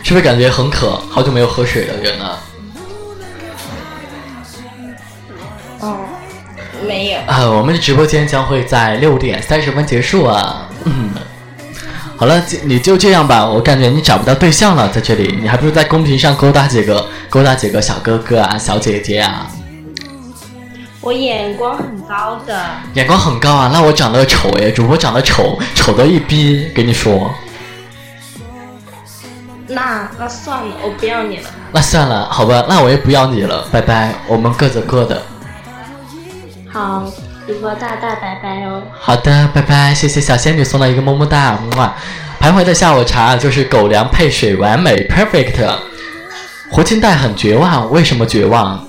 [0.05, 1.01] 是不是感觉很渴？
[1.11, 2.41] 好久没有喝水的人了。
[5.83, 5.99] 哦，
[6.87, 7.19] 没有。
[7.27, 10.69] 啊，我们的直播间将会在六点三十分结束啊。
[10.85, 11.11] 嗯，
[12.17, 13.45] 好了，就你就这样吧。
[13.45, 19.47] 我感觉你找不到对象了，在这里，你还不如在公屏上勾搭几个，勾搭几个小哥哥啊、小姐姐啊。
[21.01, 22.65] 我眼光很高的，
[22.95, 27.29] 眼光很高啊，那我长得丑哎，主播长得丑，丑的一逼，跟你说。
[29.67, 31.51] 那那算了，我不要你了。
[31.73, 35.21] 那算了，好吧，那我也不要你了，拜拜，我们各走各的。
[36.73, 37.05] 好，
[37.47, 38.83] 主播大大拜拜哦。
[38.99, 41.95] 好的，拜拜，谢谢小仙女送的一个么么哒，哇！
[42.41, 45.69] 徘徊的下午茶就是狗粮配水，完美，perfect。
[46.71, 48.83] 活青带很绝望，为什么绝望？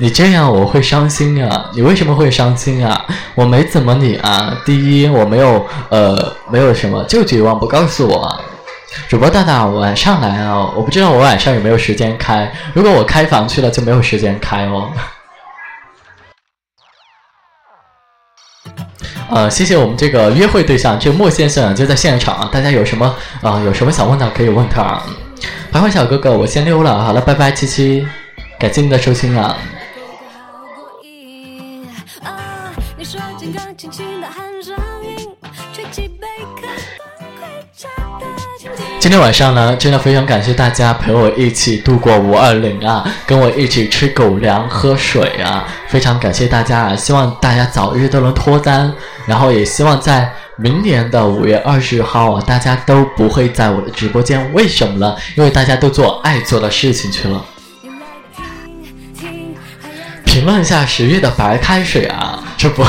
[0.00, 1.70] 你这样我会伤心啊！
[1.74, 3.04] 你为什么会伤心啊？
[3.36, 4.56] 我没怎么你啊。
[4.64, 8.40] 第一，我没有呃没有什么，就绝望不告诉我。
[9.08, 10.70] 主播大大晚上来啊！
[10.76, 14.92] 我不知道我晚上有没有时间开，如果我开房去了就没有时间开哦。
[19.32, 22.50] 呃，谢谢我们这个约会对象，这莫先生就在现场。
[22.52, 25.02] 大家有什么啊、有什么想问的可以问他啊。
[25.72, 28.06] 徘徊小哥哥，我先溜了，好了，拜拜，七七，
[28.58, 29.56] 感谢您的收听啊。
[39.08, 46.94] 今天晚上呢，真的非常感谢大家陪我一起度过五二零啊，跟我一起吃狗粮、喝水啊，非常感谢大家啊！
[46.94, 48.92] 希望大家早日都能脱单，
[49.24, 54.52] 然后也希望在明年的五月二十号啊，大家都不会在我的直播间。
[54.52, 55.16] 为什么呢？
[55.36, 57.42] 因为大家都做爱做的事情去了。
[60.26, 62.84] 评论一下十月的白开水啊，这不，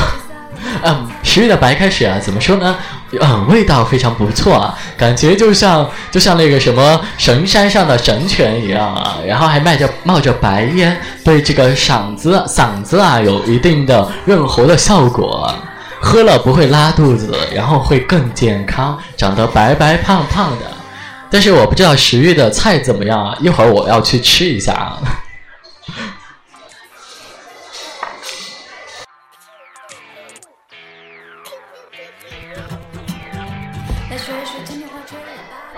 [0.82, 2.76] 嗯，十月的白开水啊，怎么说呢？
[3.18, 15.52] 嗯，味道非常不错啊，感觉就像就像那个什么神山上的神泉一样啊，然后还卖着冒着白烟，对这个嗓子嗓子啊有一定的润喉的效果，
[16.00, 20.66] 喝了不会拉肚子，然后会更健康，长得白白胖胖的。
[21.28, 24.98] 但是我不知道十月的菜怎么样啊，一会儿我要去吃一下啊。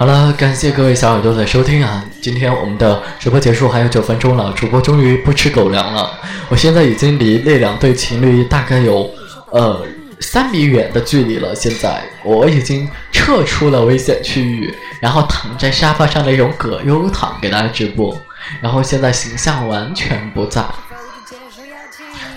[0.03, 2.05] 好了，感谢各位小耳朵的收听啊！
[2.21, 6.19] 今天我们的直播结束还有九分钟了，主播终于不吃狗粮了。
[6.49, 9.09] 我现在已经离那两对情侣大概有
[9.53, 9.81] 呃
[10.19, 11.55] 三米远的距离了。
[11.55, 18.21] 现在我已经撤出了危险区域，然后躺在沙发上那种葛优躺给大家直播，
[18.61, 20.65] 然后现在形象完全不在。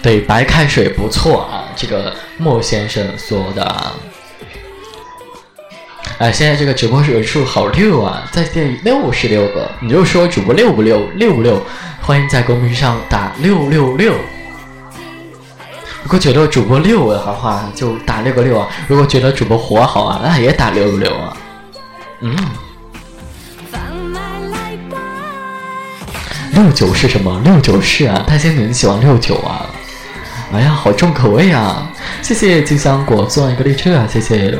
[0.03, 3.63] 对，白开水不错啊，这个莫先生说的。
[3.63, 3.91] 啊。
[6.17, 11.05] 哎，现在这个直播人数好六啊，在线六十六个，你就说主播六不六？
[11.15, 11.61] 六不六？
[12.01, 14.13] 欢迎在公屏上打六六六。
[16.03, 21.37] 如果觉得主播六的话，就打六个六啊；如果觉得主播活好啊，那也打六个六啊。
[22.21, 22.33] 嗯。
[26.53, 27.41] 六九是什么？
[27.43, 29.65] 六九是啊，大仙女你喜欢六九啊？
[30.53, 31.91] 哎呀，好重口味啊！
[32.21, 34.57] 谢谢金香果送一个荔枝啊，谢谢。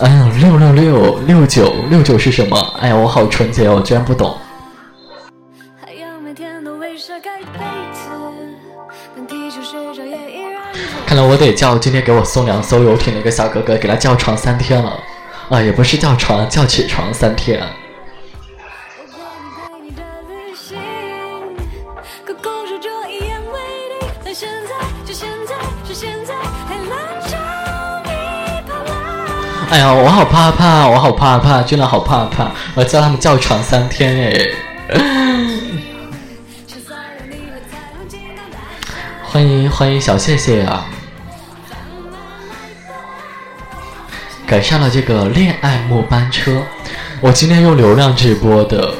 [0.00, 2.56] 哎呀，六六六六九六九是什么？
[2.80, 4.36] 哎呀，我好纯洁，哦居然不懂。
[11.04, 14.92] 看来我得叫今天给我送两艘游艇的一个小哥哥，给他叫床三天了。
[15.48, 17.60] 啊，也不是叫床，叫起床三天。
[29.70, 32.50] 哎呀，我好怕怕，我好怕怕，真的好怕怕！
[32.74, 34.32] 我叫他们叫床三天哎！
[39.22, 40.86] 欢迎欢迎小谢谢啊！
[44.46, 46.62] 赶上了这个恋爱末班车，
[47.20, 48.94] 我今天用流量直播的。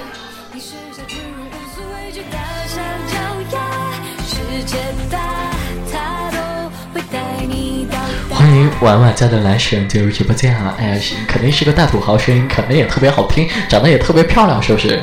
[8.80, 10.74] 婉婉家的男神进入直播间啊！
[10.78, 15.02] 哎呀，肯定是个大土豪，声音肯定也特别好听，长得也特别漂亮，是不是？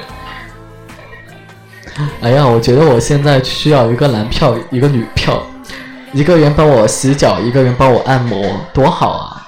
[2.22, 5.41] 哎呀，我觉得我现在需要一个男票，一个女票，
[6.14, 9.47] 一个人帮我洗脚，一个人帮我按摩，多好啊！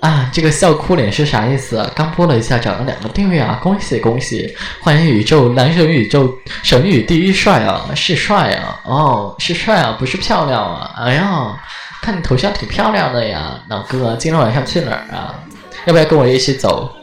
[0.00, 1.90] 啊，这个笑哭脸是啥意思？
[1.96, 3.58] 刚播了一下，涨了两个订阅啊！
[3.62, 4.54] 恭喜恭喜！
[4.80, 6.30] 欢迎宇宙男神宇宙
[6.62, 7.86] 神宇第一帅啊！
[7.94, 8.80] 是帅啊！
[8.84, 10.94] 哦，是帅啊，不是漂亮啊！
[10.98, 11.58] 哎呀！
[12.04, 15.40] 看你头像挺漂亮的呀，老哥，今天晚上去哪儿啊？
[15.86, 16.94] 要不要跟我一起走？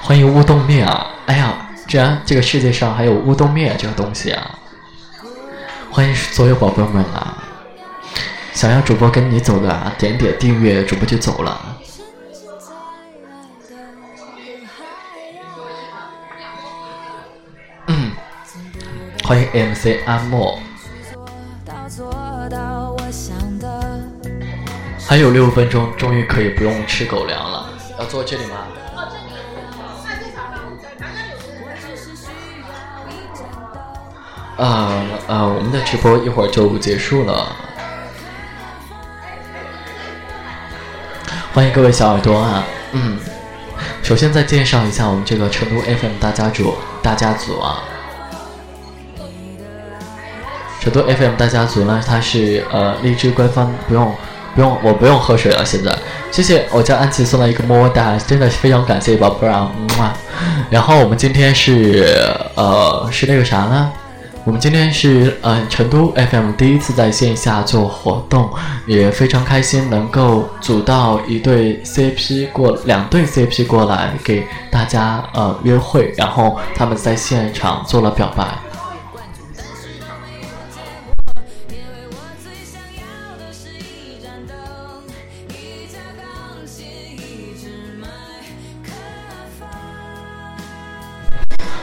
[0.00, 1.08] 欢迎乌冬面啊！
[1.26, 4.56] 哎呀，居然这个世界上还有乌冬面这个东西啊！
[5.90, 7.42] 欢迎所有宝贝们啊！
[8.52, 11.71] 想要主播跟你走的，点点订阅，主播就走了。
[19.24, 20.58] 欢迎 MC 阿莫，
[25.06, 27.70] 还有六分钟，终于可以不用吃狗粮了。
[27.98, 28.66] 要坐这里吗？
[34.58, 34.92] 啊
[35.28, 35.44] 啊！
[35.46, 37.56] 我们的直播一会儿就结束了。
[41.54, 42.64] 欢迎各位小耳朵啊！
[42.92, 43.18] 嗯，
[44.02, 47.82] 首先再介绍一下我们这个成都 FM 大家族大家族啊。
[50.82, 54.12] 成都 FM 大家族呢，它是呃荔枝官方，不用
[54.52, 55.64] 不用，我不用喝水了。
[55.64, 55.96] 现在，
[56.32, 60.12] 谢谢我家安琪送了一个么么哒，真的非常感谢宝贝啊，么。
[60.70, 62.20] 然后我们今天是
[62.56, 63.92] 呃是那个啥呢？
[64.44, 68.50] 我们今天是呃成都 FM 第一次在线下做活动，
[68.84, 78.48] 也非常开心能够组到一对 CP 过两对 CP 过来给大家呃约会，然后他们在现场做了表白。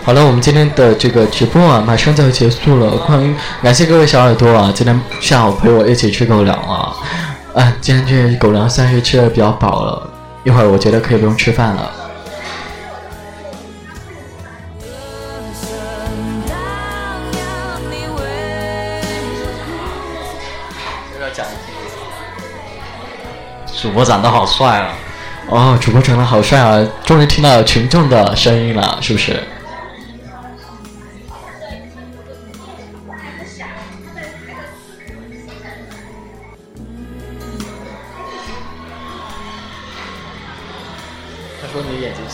[0.02, 2.89] 好了，我们今天的这个直播啊，马上就要结束了。
[2.91, 6.95] 欢迎，感谢各位小耳朵啊，今天下午陪我一起吃狗粮啊。
[7.54, 10.10] 啊，今天这狗粮算是吃的比较饱了，
[10.43, 11.91] 一会儿我觉得可以不用吃饭了。
[23.80, 24.89] 主播长得好帅啊！
[25.47, 26.86] 哦，主播长得好帅啊！
[27.06, 29.41] 终于听到群众的声音了，是不是？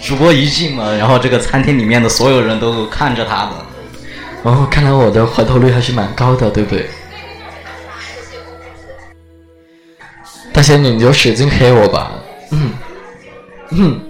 [0.00, 3.52] 主播一进门，然后这个餐厅里面的所有人都看着他的。
[4.44, 6.88] 哦，看来我的回头率还是蛮高的，对不对？
[10.52, 12.12] 大仙女，你就使劲黑我吧。
[12.50, 12.72] 嗯，
[13.70, 14.00] 嗯，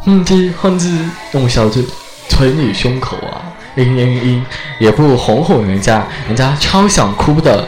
[0.00, 0.98] 哼唧哼唧，
[1.32, 1.84] 用小嘴
[2.28, 3.40] 捶你胸口啊！
[3.76, 4.42] 嘤嘤嘤，
[4.80, 7.64] 也不哄哄人家，人家超想哭的。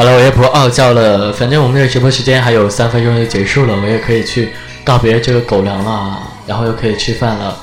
[0.00, 4.50] 好了，我也不傲娇了，反正我们的直播时间还有三分钟就结束了，我也可以去
[4.82, 7.54] 告别这个狗粮了，然后又可以吃饭了。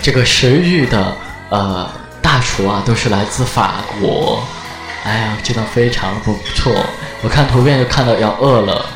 [0.00, 1.12] 这个食欲的
[1.50, 1.90] 呃
[2.22, 4.44] 大厨啊，都是来自法国，
[5.02, 6.72] 哎呀，真的非常不错。
[7.22, 8.86] 我看图片就看到要饿了，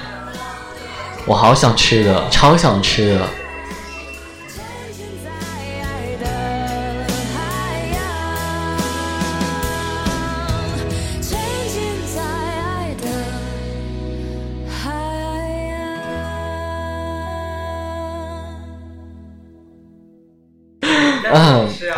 [1.26, 3.28] 我好想吃的，超想吃的。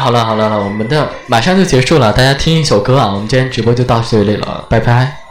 [0.03, 5.22] 好了好了了，我们的马上就结束了，大家听一首歌啊，我们今天直播就到这里了，拜拜。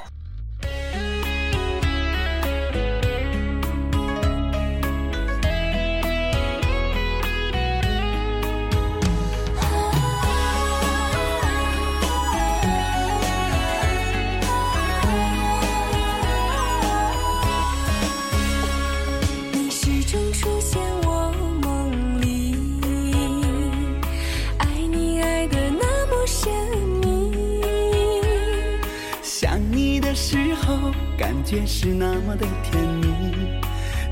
[31.31, 33.07] 感觉是那么的甜蜜，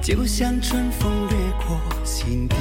[0.02, 1.38] 就像春风掠
[1.68, 2.56] 过心底。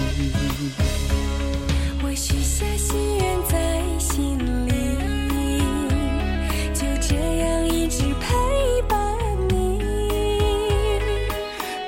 [2.03, 4.37] 我许下心愿在心
[4.67, 4.73] 里，
[6.75, 8.99] 就这样一直陪伴
[9.49, 9.79] 你。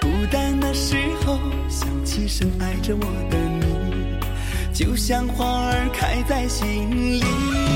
[0.01, 4.17] 孤单的时候，想起深爱着我的你，
[4.73, 7.70] 就像花儿开在心里。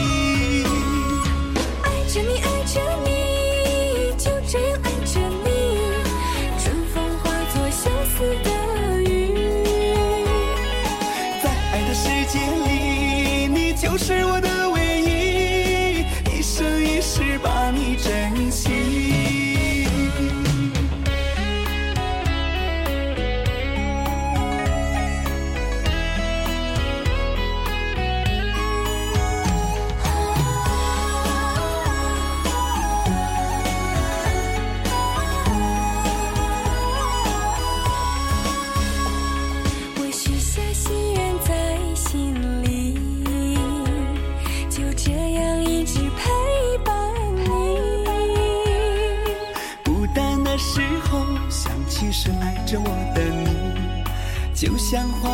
[54.95, 55.34] 像花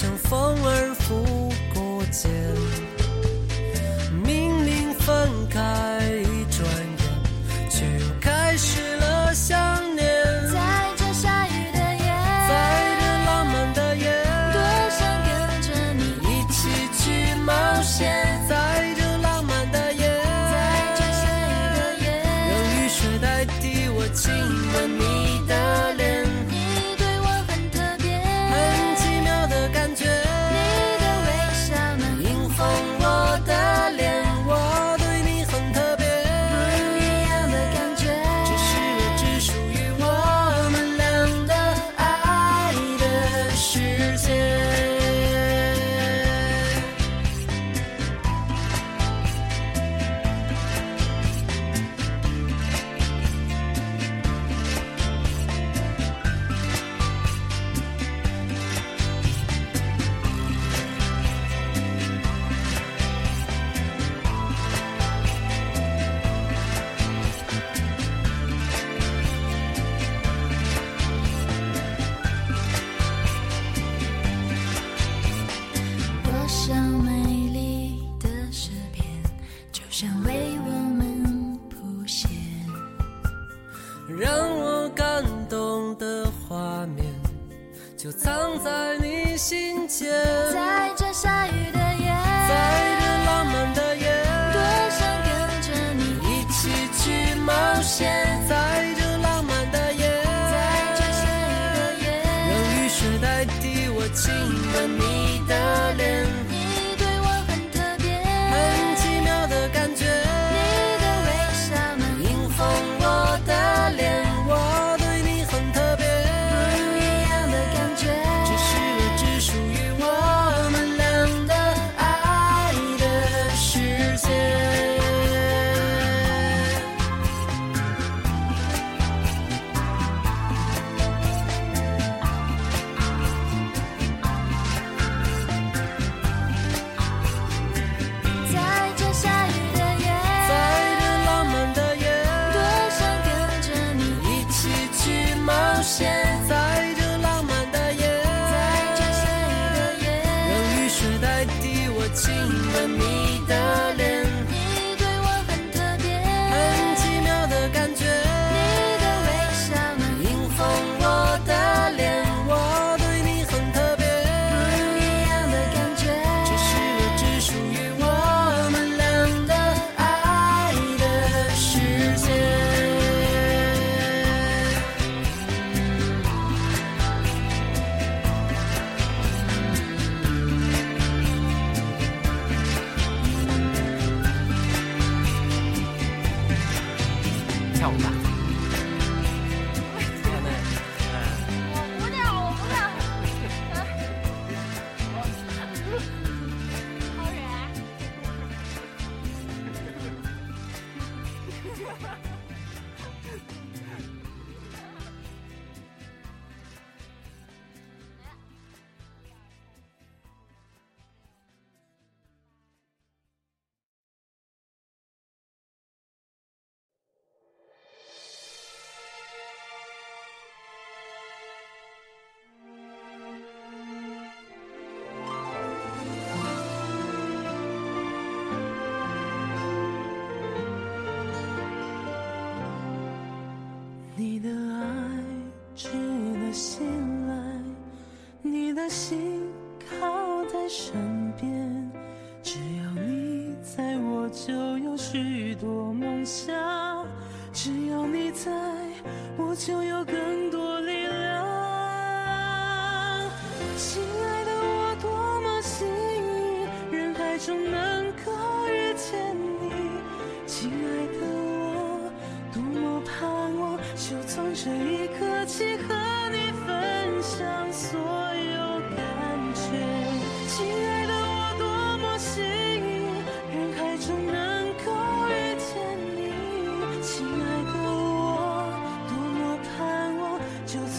[0.00, 1.49] 像风儿拂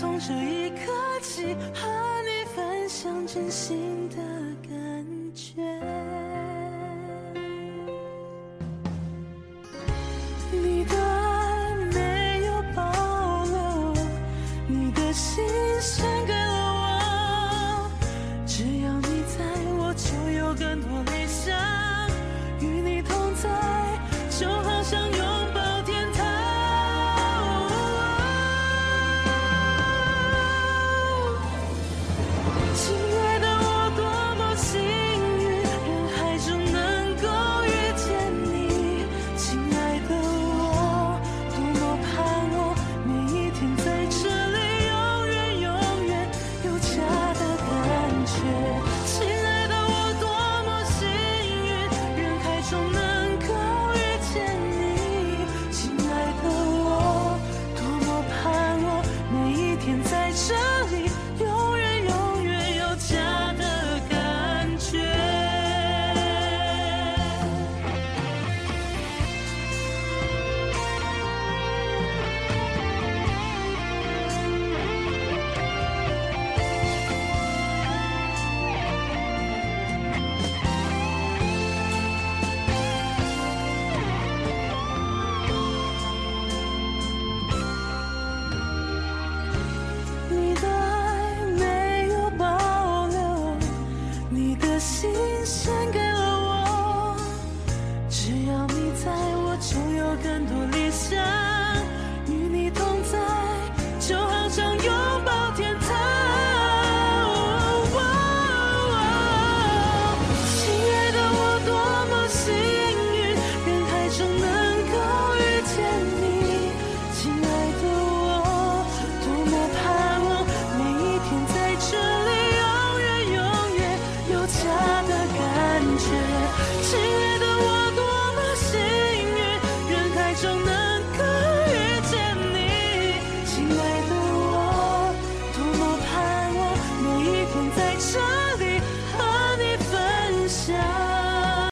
[0.01, 0.91] 从这一刻
[1.21, 1.87] 起，和
[2.23, 3.80] 你分享真心。